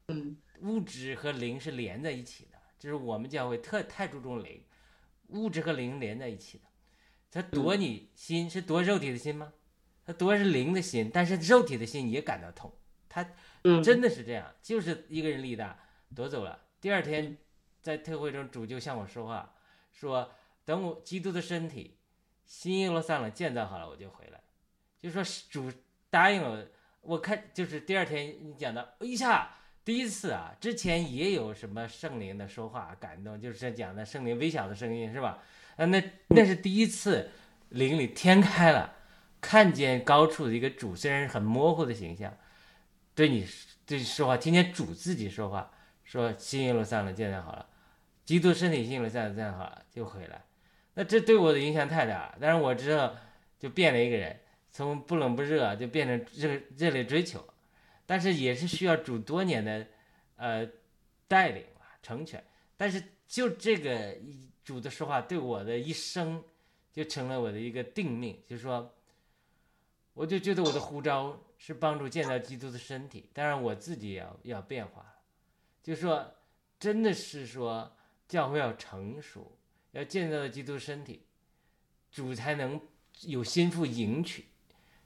[0.07, 4.63] 嗯物质和灵是连在一起的，就是我们教会特太注重灵，
[5.27, 6.63] 物质和灵连在一起的。
[7.29, 9.51] 他夺你心是夺肉体的心吗？
[10.05, 12.73] 他夺是灵的心，但是肉体的心也感到痛。
[13.09, 13.29] 他
[13.65, 15.77] 嗯，真的是这样，就是一个人力大
[16.15, 16.67] 夺走了。
[16.79, 17.37] 第二天
[17.81, 19.53] 在特会中，主就向我说话，
[19.91, 20.31] 说
[20.65, 21.97] 等我基督的身体
[22.45, 24.41] 新耶路撒冷建造好了，我就回来。
[24.99, 25.71] 就说主
[26.09, 26.67] 答应了
[27.01, 29.55] 我，看就是第二天你讲的一下。
[29.85, 35.41] 第一次啊，之前也有什么圣灵的说话感动，就是讲的圣灵微小的声音是吧？
[35.77, 37.31] 啊，那那是第一次，
[37.69, 38.93] 灵里天开了，
[39.41, 42.37] 看见高处的一个主，虽然很模糊的形象，
[43.15, 43.47] 对你
[43.83, 45.71] 对说话，听见主自己说话，
[46.09, 47.69] 说新耶路撒冷建造好了，
[48.25, 50.43] 基督身体新耶路撒冷建造好了就回来，
[50.95, 52.37] 那这对我的影响太大了。
[52.41, 53.15] 但是我知道
[53.59, 54.39] 就变了一个人，
[54.71, 57.47] 从不冷不热就变成热热烈追求，
[58.07, 59.85] 但是也是需要主多年的
[60.37, 60.67] 呃
[61.27, 62.43] 带领啊成全。
[62.75, 64.17] 但是就这个
[64.63, 66.43] 主的说话，对我的一生
[66.91, 68.95] 就成了我的一个定命，就是说，
[70.15, 75.08] 我就觉得我的呼召是帮助建造基督的身体，当然我自己也要要变化，
[75.81, 76.33] 就说，
[76.79, 77.95] 真的是说
[78.27, 79.57] 教会要成熟，
[79.91, 81.23] 要建造基督身体，
[82.11, 82.79] 主才能
[83.21, 84.45] 有心腹迎娶。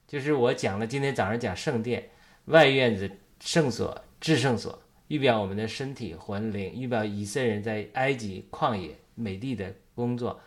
[0.05, 2.09] 就是我讲了，今天早上讲圣殿、
[2.45, 3.09] 外院子、
[3.39, 10.39] 圣所、至圣所，预表我们的身体、魂灵，预表以色列人在埃及旷野美地的工作，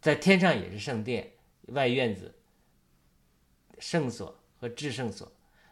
[0.00, 1.32] 在天上也是圣殿、
[1.68, 2.32] 外院子、
[3.78, 5.30] 圣所和至圣所。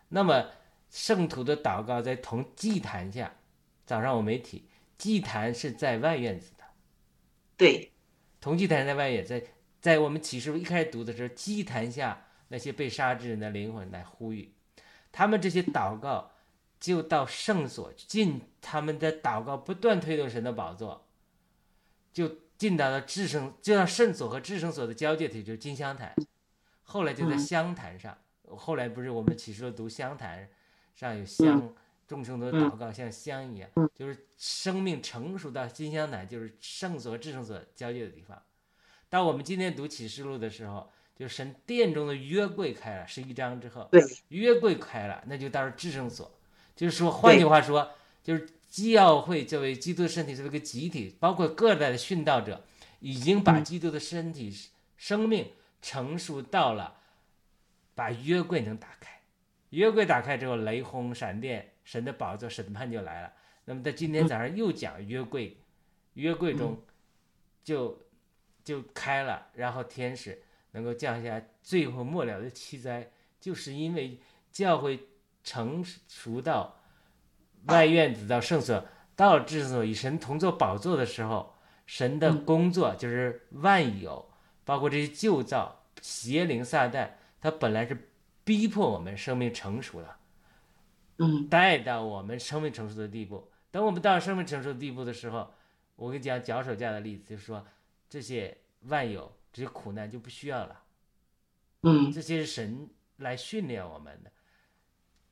[0.09, 0.51] 那么
[0.91, 3.35] 圣徒的祷告在同祭坛下，
[3.87, 6.65] 早上我没提，祭坛是在外院子的，
[7.57, 7.93] 对，
[8.41, 9.45] 同祭坛在外院，在
[9.81, 14.55] 在我们启示录一开始读的时候，祭坛下那些被杀之人的灵魂来呼吁，
[15.13, 16.33] 他们这些祷告
[16.81, 21.07] 就到圣所进，他们的祷告不断推动神的宝座，
[22.13, 26.15] 就进到了至圣，就到圣所和至圣所的交界体，就是金香坛，
[26.83, 28.17] 后来就在香坛上，
[28.47, 30.49] 后来不是我们启示录读香坛
[30.95, 31.75] 上有香，
[32.07, 38.43] 众圣徒的祷告像香一样，就是生命成熟到金香坛，就是圣所和至圣所交界的地方。
[39.09, 43.89] 当我们今天读启示录的时候，就神殿中的约柜开了，十一章之后，
[44.29, 46.31] 约柜开了，那就到了至圣所。
[46.75, 47.91] 就是说，换句话说，
[48.23, 52.65] 就是教会作为基督的身体作为一个集体，包括各代的殉道者，
[52.99, 54.53] 已经把基督的身体、
[54.97, 56.97] 生命成熟到了
[57.95, 59.21] 把约柜能打开。
[59.71, 63.33] 约柜打开之后，雷轰闪电，神的宝座审判就来了。
[63.67, 65.57] 那么在今天早上又讲约柜，
[66.15, 66.83] 约柜中
[67.63, 67.99] 就
[68.63, 70.43] 就开了，然后天使
[70.73, 74.19] 能够降下最后末了的七灾，就是因为
[74.51, 75.09] 教会
[75.43, 76.81] 成熟到
[77.67, 78.87] 外院子到圣所，
[79.17, 81.55] 到至所与神同坐宝座的时候，
[81.87, 84.31] 神的工作就是万有，
[84.65, 88.11] 包括这些旧造邪灵撒旦，他本来是
[88.45, 90.19] 逼迫我们生命成熟了。
[91.19, 93.51] 嗯带到我们生命成熟的地步。
[93.71, 95.53] 等我们到生命成熟的地步的时候，
[95.97, 97.67] 我跟你讲脚手架的例子，就是说
[98.09, 100.83] 这些万有、这些苦难就不需要了，
[101.83, 104.31] 嗯这些是神来训练我们的。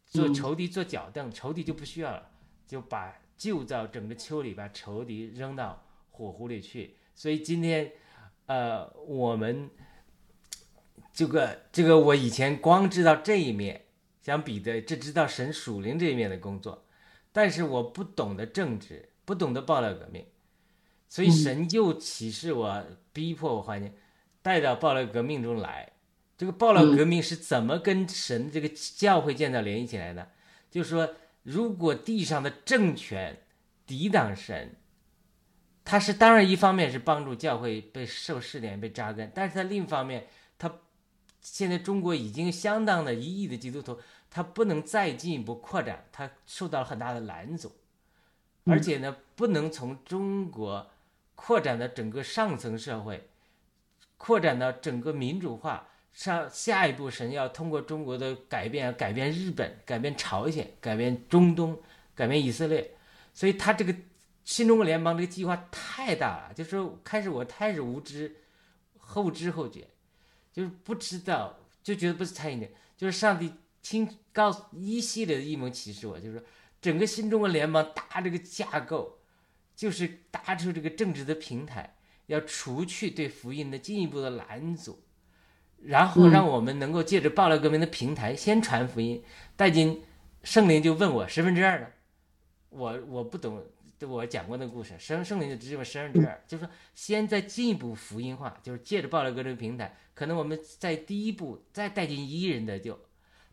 [0.06, 2.30] 做嗯仇敌做脚凳，仇敌就不需要了，
[2.66, 6.96] 就把旧造整个秋里把仇敌扔到火湖里去。
[7.14, 7.92] 所以今天，
[8.46, 9.70] 呃，我们
[11.12, 13.86] 这个这个，我以前光知道这一面，
[14.22, 16.84] 像彼得只知道神属灵这一面的工作，
[17.32, 20.24] 但是我不懂得政治，不懂得爆料革命，
[21.08, 23.92] 所以神又启示我，逼迫我环境，
[24.40, 25.92] 带到爆料革命中来。
[26.38, 30.30] 这个爆料革命是怎么跟神这个教会建造联系起来的？
[30.70, 33.42] 就是说，如果地上的政权
[33.86, 34.76] 抵挡神，
[35.84, 40.28] 他是当然一方面是帮助教会被受试炼、被扎根，但是在另一方面，它
[41.42, 44.00] 现在中国已经相当的一亿的基督徒，
[44.30, 47.70] 他不能再进一步扩展，他受到了很大的拦阻，
[48.64, 50.90] 而且呢，不能从中国
[51.34, 53.28] 扩展到整个上层社会，
[54.16, 55.88] 扩展到整个民主化。
[56.14, 61.80] 上下一步，神要通过中国的改变，改变日本，改变朝鲜，改变中东，
[62.14, 62.94] 改变以色列。
[63.32, 63.96] 所以他这个
[64.44, 68.36] 新中国联邦这个计划太大了，就是说开始我太是无知，
[68.98, 69.88] 后知后觉，
[70.52, 72.68] 就是不知道，就觉得不是参与的。
[72.96, 73.52] 就是上帝
[73.82, 76.44] 亲告诉一系列的异梦启示我，就是说
[76.80, 79.18] 整个新中国联邦搭这个架构，
[79.74, 81.96] 就是搭出这个政治的平台，
[82.26, 85.02] 要除去对福音的进一步的拦阻，
[85.82, 89.24] 然后让我们能够借着爆料革命的平台先传福音。
[89.56, 90.02] 带进
[90.44, 91.86] 圣灵就问我十分之二呢，
[92.68, 93.64] 我我不懂，
[94.06, 102.98] 我讲过那个故事，圣圣灵就直接问十分之二，就是说先再进一步福音化，就是借着爆料革命平台，可能我们在第一步再带进一人的就，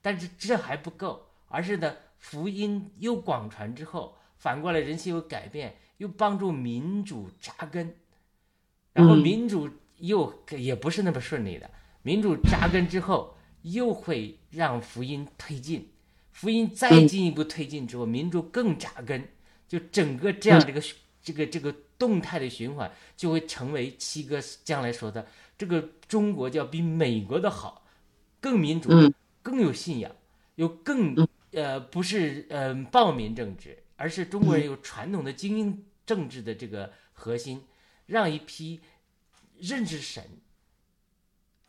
[0.02, 5.76] 但是这还不够，而是呢福音又广传之后，反过来人心又改变。
[6.00, 7.94] 又帮助民主扎根，
[8.94, 11.70] 然后民主又也不是那么顺利的。
[12.04, 15.92] 民主扎根之后，又会让福音推进，
[16.32, 19.28] 福音再进一步推进之后，民主更扎根，
[19.70, 20.84] 就整个这样这个
[21.24, 25.26] 这个这个动态的循环，就会成为七哥将来说的
[25.58, 27.86] 这个中国要比美国的好，
[28.42, 28.90] 更民主，
[29.42, 30.14] 更有信仰，
[30.56, 31.16] 有更
[31.54, 35.86] 呃不是呃暴民政治，而是中国人有传统的精英。
[36.10, 37.62] 政治的这个核心，
[38.08, 38.82] 让一批
[39.60, 40.24] 认识神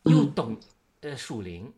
[0.05, 0.59] 又懂
[1.01, 1.71] 呃属灵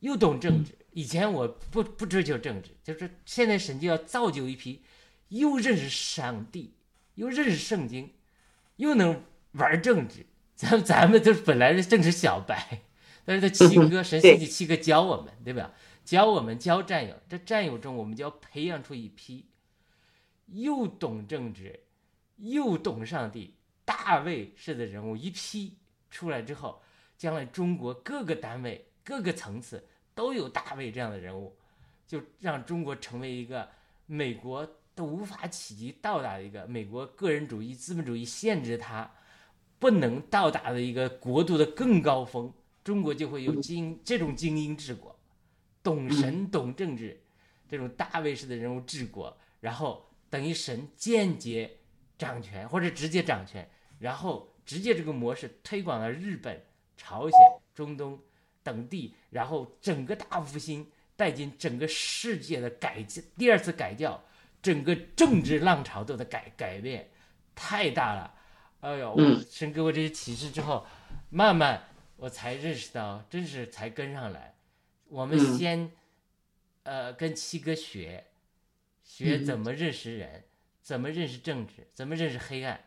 [0.00, 0.72] 又懂政治。
[0.92, 4.82] 以前我不不追求政治，就是现在神就要造就一批
[5.30, 6.74] 又认识上帝
[7.16, 8.12] 又认识圣经
[8.76, 10.26] 又能玩政治。
[10.54, 12.82] 咱咱们都本来是政治小白，
[13.24, 15.72] 但是他七哥神兴起七哥教我们，对吧？
[16.04, 19.46] 教我们教战友，这战友中我们就要培养出一批
[20.46, 21.80] 又懂政治。
[22.42, 23.54] 又懂上帝、
[23.84, 25.76] 大卫式的人物一批
[26.10, 26.80] 出来之后，
[27.18, 31.54] 将来中国各个单位、各个层次都有大卫这样的人物，
[32.06, 33.68] 就让中国成为一个
[34.06, 39.10] 美国都无法企及到达的一个美国个人主义、资本主义限制它
[39.78, 42.52] 不能到达的一个国度的更高峰。
[42.82, 45.18] 中国就会有精这种精英治国，
[45.82, 47.20] 懂神、懂政治，
[47.68, 51.76] 这种大卫式的人物治国，然后等于神间接。
[52.20, 53.66] 掌权或者直接掌权，
[53.98, 56.62] 然后直接这个模式推广到日本、
[56.98, 57.38] 朝鲜、
[57.74, 58.20] 中东
[58.62, 60.86] 等地，然后整个大复兴
[61.16, 63.02] 带进整个世界的改
[63.38, 64.22] 第二次改教，
[64.62, 67.10] 整个政治浪潮都在改改变，
[67.54, 68.34] 太大了。
[68.80, 69.16] 哎呦，
[69.50, 70.86] 神给我这些启示之后，
[71.28, 71.84] 慢慢
[72.16, 74.56] 我才认识到，真是才跟上来。
[75.08, 75.92] 我们先，
[76.84, 78.26] 呃，跟七哥学，
[79.02, 80.44] 学怎么认识人。
[80.82, 81.86] 怎么认识政治？
[81.92, 82.80] 怎么认识黑暗？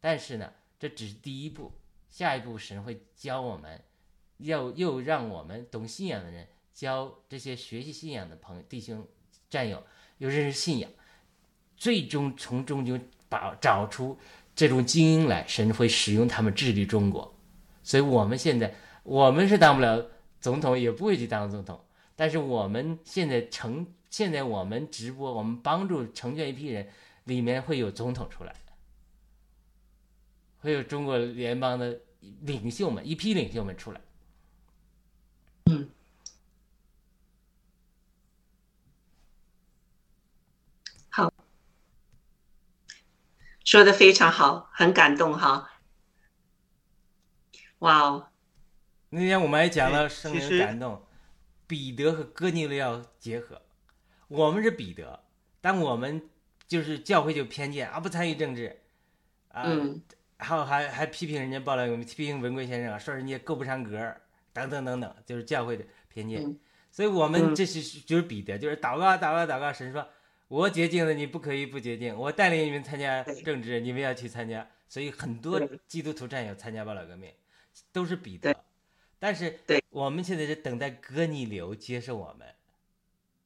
[0.00, 1.72] 但是呢，这只是第一步，
[2.10, 3.80] 下一步神会教我们，
[4.38, 9.06] 要又让我们懂信仰的人教这些学习信仰的朋友、弟兄、
[9.48, 9.84] 战友
[10.18, 10.90] 又认识信仰，
[11.76, 12.98] 最终从中就
[13.28, 14.18] 把找出
[14.54, 17.34] 这种精英来，神会使用他们治理中国。
[17.82, 20.06] 所以我们现在我们是当不了
[20.40, 21.84] 总统，也不会去当总统，
[22.16, 26.88] 但是我们现在成，现在我们直播，我们帮助成全一批人。
[27.24, 28.54] 里面会有总统出来，
[30.58, 31.98] 会有中国联邦的
[32.42, 34.00] 领袖们，一批领袖们出来。
[35.70, 35.88] 嗯，
[41.08, 41.32] 好，
[43.64, 45.72] 说的非常好，很感动哈。
[47.80, 48.28] 哇哦！
[49.10, 51.04] 那天我们还讲了圣灵感动，
[51.66, 53.60] 彼得和哥尼流要结合。
[54.28, 55.24] 我们是彼得，
[55.60, 56.30] 但我们。
[56.66, 58.80] 就是教会就偏见啊，不参与政治，
[59.48, 59.64] 啊，
[60.38, 64.16] 还有还还批评人家报了，批评文贵先生啊，说人家够不上格，
[64.54, 66.58] 等等等等，就是教会的偏见。
[66.90, 70.08] 所以我们这是就是彼得，就是祷告祷告祷告，神说，
[70.54, 74.70] 我洁净了，你不可以不洁净，我带领你们参加政治，你们要去参加。
[74.88, 77.32] 所以很多基督徒战友参加报了革命，
[77.90, 78.54] 都是彼得。
[79.18, 79.58] 但是
[79.90, 82.54] 我们现在是等待哥尼流接受我们。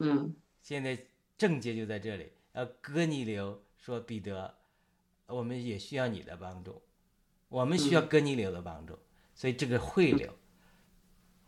[0.00, 0.98] 嗯，现在
[1.38, 2.30] 症结就在这里。
[2.52, 4.54] 呃，哥尼流说：“彼得，
[5.28, 6.82] 我们也需要你的帮助，
[7.48, 8.98] 我们需要哥尼流的帮助。
[9.34, 10.30] 所以这个汇流，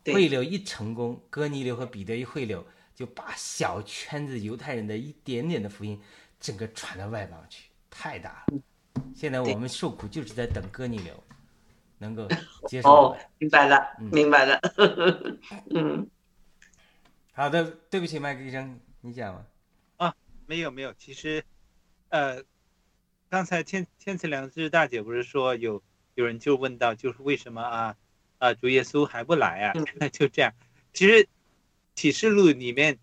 [0.06, 2.64] 汇流一成功，哥尼流和彼得一汇流，
[3.00, 5.98] 就把小圈子犹太人的一点点的福音，
[6.38, 8.60] 整个传到外邦去，太大了。
[9.14, 11.24] 现在我们受苦就是在等哥尼流
[11.96, 12.28] 能够
[12.68, 12.90] 接受。
[12.90, 14.60] 哦，明白了，明白了。
[15.74, 16.06] 嗯，
[17.32, 19.46] 好的，对不起，麦克医生，你讲吧。”
[19.96, 20.14] 啊
[20.46, 21.42] 没有没有，其实，
[22.10, 22.44] 呃，
[23.30, 25.82] 刚才天天赐良知大姐不是说有
[26.16, 27.96] 有人就问到，就是为什么啊
[28.36, 29.72] 啊主耶稣还不来啊？
[30.12, 30.52] 就这样，
[30.92, 31.26] 其实
[31.94, 32.98] 启示录里面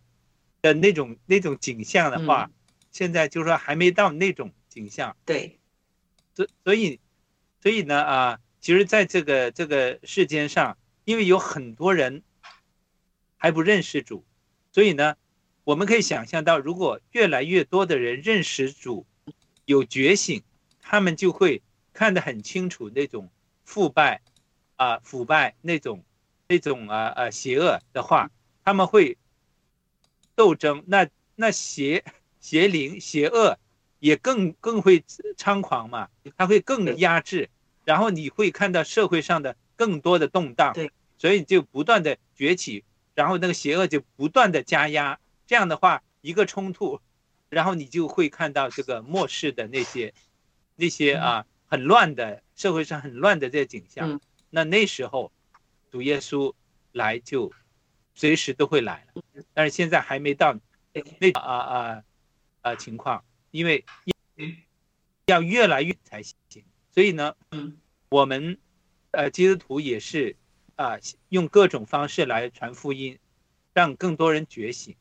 [0.62, 2.50] 的那种那种景象的话，
[2.92, 5.16] 现在就是说还没到那种景象。
[5.26, 5.60] 对，
[6.36, 7.00] 所所以
[7.62, 12.24] 所以呢啊，其实在这个这个世间上，因为有很多人
[13.38, 14.26] 还不认识主，
[14.72, 15.16] 所以呢。
[15.68, 19.06] 我们可以想象到，如果越来越多的人认识主，
[19.66, 20.42] 有觉醒，
[20.80, 21.62] 他们就会
[21.92, 23.30] 看得很清楚那种
[23.66, 24.22] 腐败
[24.78, 26.06] 啊、腐败那种
[26.48, 28.32] 那种啊啊邪恶的话，
[28.68, 29.18] 他们会
[30.36, 30.84] 斗争。
[30.88, 32.04] 那那邪
[32.42, 33.58] 邪灵邪恶
[34.00, 35.00] 也更更会
[35.38, 37.50] 猖狂嘛，他会更压制。
[37.86, 42.84] 然后你会看到社会上的更多的动荡，对，所以就不断的崛起，
[43.16, 45.18] 然后那个邪恶就不断的加压。
[45.46, 47.00] 这样的话，一个冲突，
[47.48, 50.14] 然后你就会看到这个末世的那些
[50.76, 54.12] 那些啊很乱的社会上很乱的这些景象。
[54.12, 54.20] 嗯
[54.50, 55.32] 那那时候，
[55.90, 56.54] 主耶稣
[56.92, 57.52] 来就
[58.18, 59.22] 随时都会来了，
[59.54, 60.58] 但是现在还没到
[60.92, 62.04] 对那啊啊
[62.62, 63.86] 啊情况，因为
[65.28, 66.36] 要越来越才行。
[66.92, 67.78] 所以呢，嗯
[68.10, 68.58] 我们
[69.12, 70.36] 呃基督徒也是
[70.76, 70.98] 啊、
[71.30, 73.20] 用各种方式来传福音，
[73.74, 74.96] 让更多人觉醒，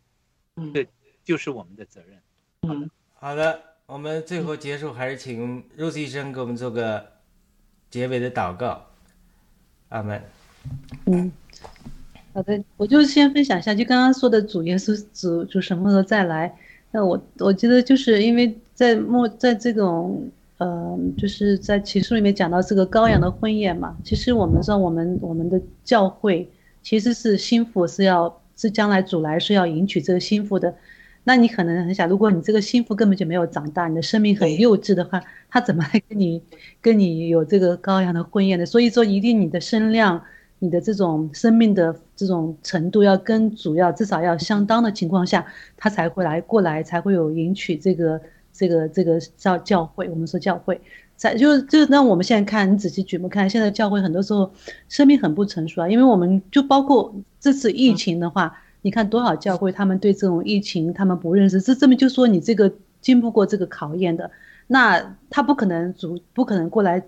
[0.57, 0.87] 嗯对
[1.25, 2.23] 就是我们的责任。
[2.63, 7.13] 嗯，好的，我们最后结束还是请 Rose 医生给我们做个
[7.89, 8.87] 结尾的祷告。
[9.89, 10.23] 阿门。
[11.07, 11.33] 嗯，
[12.37, 16.55] 好的，我就先分享一下，就刚刚说的主耶稣主主什么时候再来？
[16.91, 20.23] 那我我觉得就是因为在末在这种
[20.59, 26.47] 呃，就是在启示录里面讲到这个羔羊的婚宴嘛，其实我们知道我们我们的教会
[26.83, 30.75] 其实是心腹是要是将来主来是要迎娶这个心腹的。
[31.25, 36.43] 那你可能很想，如果你这个心腹根本就没有长大，你的生命很幼稚的话，他怎么来跟你
[36.83, 38.67] 跟你有这个羔羊的婚宴呢？
[38.67, 40.23] 所以说，一定你的身量、
[40.59, 45.45] 你的这种生命的这种程度要跟主要至少要相当的情况下，
[45.77, 48.21] 他才会来过来，才会有迎娶这个
[48.53, 50.09] 这个这个教教会。
[50.09, 50.81] 我们说教会，
[51.17, 54.51] 才就是就是让我们现在看，你仔细举目看，现在教会很多时候
[54.89, 58.57] 生命很不成熟啊，因为我们就包括这次疫情的话。
[58.83, 64.31] 你看多少教会，他们对这种疫情他们不认识，这证明就说你这个经不过这个考验的，
[64.69, 67.03] 那他不可能主不可能过来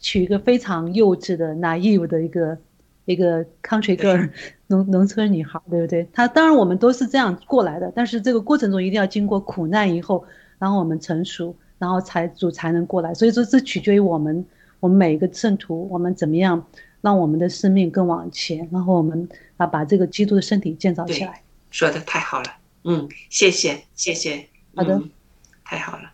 [0.00, 2.58] 娶一个非常幼稚的 naive 的一个
[3.04, 4.30] 一个 country girl
[4.68, 6.08] 农农村女孩，对不对？
[6.12, 10.24] 她当然我们都是这样过来的，但是这个过程中一定要经过苦难以后，
[10.58, 13.12] 然后我们成熟，然后才主才能过来。
[13.14, 14.44] 所以说这取决于我们
[14.78, 16.64] 我们每一个圣徒，我们怎么样
[17.00, 21.42] 让我们的生命更往前，然后我们啊把这个基督的身体建造起来。
[21.70, 22.46] 说的太好了，
[22.84, 25.10] 嗯，谢谢谢谢，好的嗯，
[25.64, 26.12] 太好了，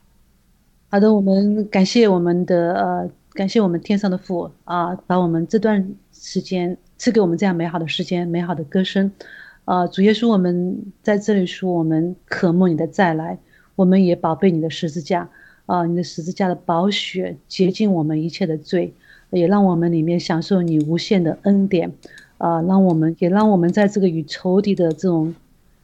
[0.91, 9.13] 好的，我们感谢我们的呃，感谢我们天上的父啊，把我们这段时间赐给我们这样美好的时间、美好的歌声，
[9.67, 13.39] 啊，主耶稣，我们在这里说，我们渴慕你的再来，
[13.75, 15.29] 我们也宝贝你的十字架。
[15.67, 18.95] 啊，你的十字架的宝血洁净我们一切的罪，
[19.31, 21.93] 也让我们里面享受你无限的恩典，
[22.39, 25.35] 啊，让我们也让我们在这个与仇敌的这种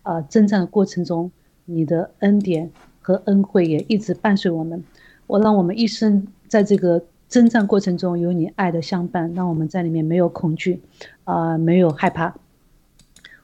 [0.03, 1.33] 啊征战的过程中，
[1.65, 2.71] 你的恩典
[3.01, 4.83] 和恩惠也一直伴随我们。
[5.27, 7.03] 我让我们一生在这个
[7.33, 10.83] 征战过程中有你爱的相伴，让我们在里面没有恐惧，
[11.25, 12.35] 啊、没有害怕。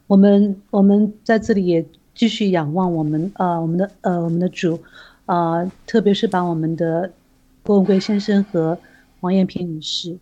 [0.07, 4.79] 我们我们在这里也继续仰望我们呃我们的呃我们的主，
[5.25, 7.11] 啊、特别是把我们的
[7.63, 8.79] 郭文贵先生和
[9.21, 10.19] 王艳萍女士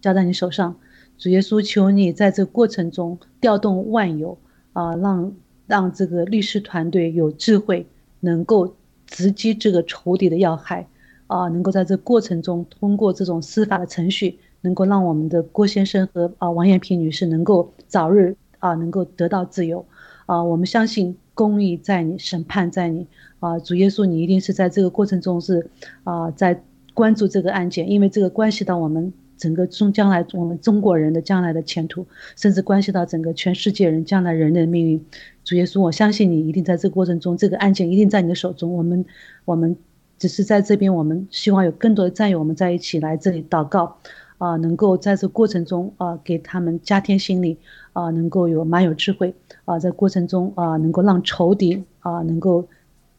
[0.00, 0.76] 交在你手上。
[1.18, 4.38] 主耶稣，求你在这过程中调动万有
[4.74, 5.32] 啊、让
[5.66, 7.84] 让这个律师团队有智慧，
[8.20, 8.76] 能够
[9.08, 10.86] 直击这个仇敌的要害。
[11.28, 19.84] 啊，能够在这过程中通过这种司法的程序，能够让我们的郭先生和啊王艳萍女士能够早日啊能够得到自由，
[20.24, 23.06] 啊，我们相信公义在你，审判在你，
[23.40, 25.70] 啊，主耶稣，你一定是在这个过程中是
[26.02, 26.60] 啊在
[26.94, 32.06] 关注这个案件，因为这个关系到我们整个中将来我们中国人的将来的前途，
[32.36, 35.04] 甚至关系到整个全世界人将来人类的命运。
[35.44, 39.04] 主耶稣，我相信你一定在这个过程中，这个案件一定在你的手中，我们
[39.44, 39.76] 我们。
[40.18, 43.96] 只是在这边，我们希望有更多的战友，我们在一起来这里祷告，
[44.38, 47.56] 啊、能够在这过程中啊、给他们加添心力，
[47.92, 49.34] 啊、能够有蛮有智慧，
[49.64, 52.66] 啊、在过程中啊、能够让仇敌啊、能够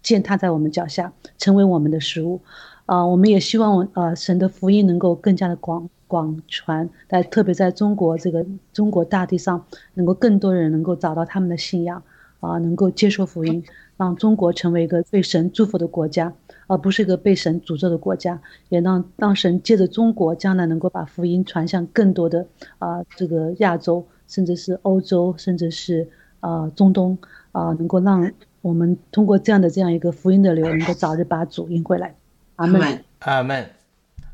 [0.02, 2.42] 践踏在我们脚下，成为我们的食物，
[2.86, 9.64] 啊、我们也希望啊、神的福音能够更加的广广传，在特别在中国这个中国大地上，
[9.94, 12.04] 能够更多人能够找到他们的信仰，
[12.42, 13.64] 啊、能够接受福音，
[13.96, 16.34] 让中国成为一个被神祝福的国家。
[16.70, 18.40] 而不是一个被神诅咒的国家，
[18.70, 22.46] 也让让神借着中国将来能够把福音传向更多的
[22.78, 26.08] 啊、这个亚洲，甚至是欧洲，甚至是
[26.40, 27.18] 啊、中东
[27.52, 28.32] 啊、能够让
[28.62, 32.16] 我们通过这样的这样一个福音的流，能够早日把主迎回来。
[32.58, 33.04] 阿门。
[33.20, 33.68] 阿门。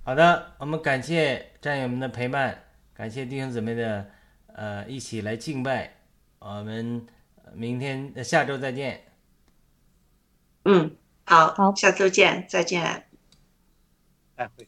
[0.04, 2.56] 好的，我们感谢战友们的陪伴，
[2.94, 4.06] 感谢弟兄姊妹的
[4.54, 5.94] 呃一起来敬拜。
[6.40, 7.02] 我们
[7.54, 9.00] 明天、呃下周再见。
[10.66, 10.92] 嗯，
[11.26, 13.10] 好，好下周见，再见。
[14.38, 14.68] 再会。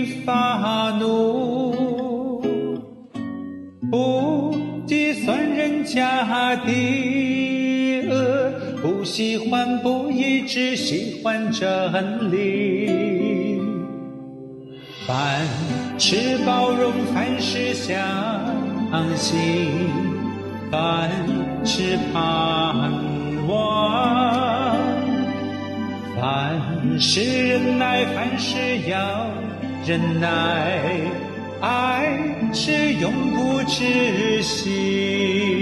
[0.25, 2.41] 发怒，
[3.89, 13.59] 不计算人家的恶，不喜欢不义，只喜欢真理。
[15.07, 15.45] 凡
[15.97, 17.97] 事包容，凡事相
[19.15, 19.89] 信，
[20.69, 21.09] 凡
[21.65, 22.91] 事盼
[23.47, 24.77] 望。
[26.15, 28.57] 凡事忍耐，凡事
[28.87, 29.25] 要
[29.83, 30.79] 忍耐，
[31.59, 32.17] 爱
[32.53, 35.60] 是永不止息。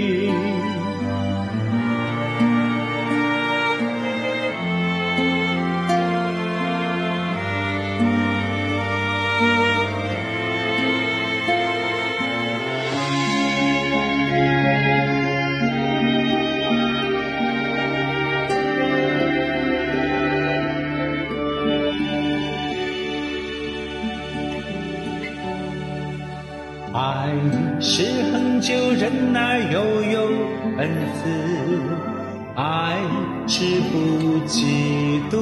[33.60, 35.36] 是不嫉妒，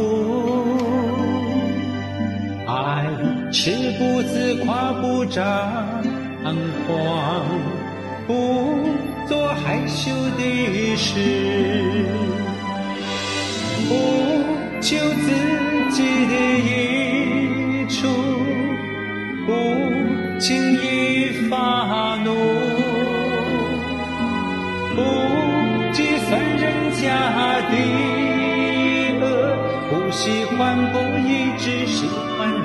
[2.67, 3.07] 爱
[3.53, 5.41] 是不自夸，不张
[6.85, 7.18] 狂，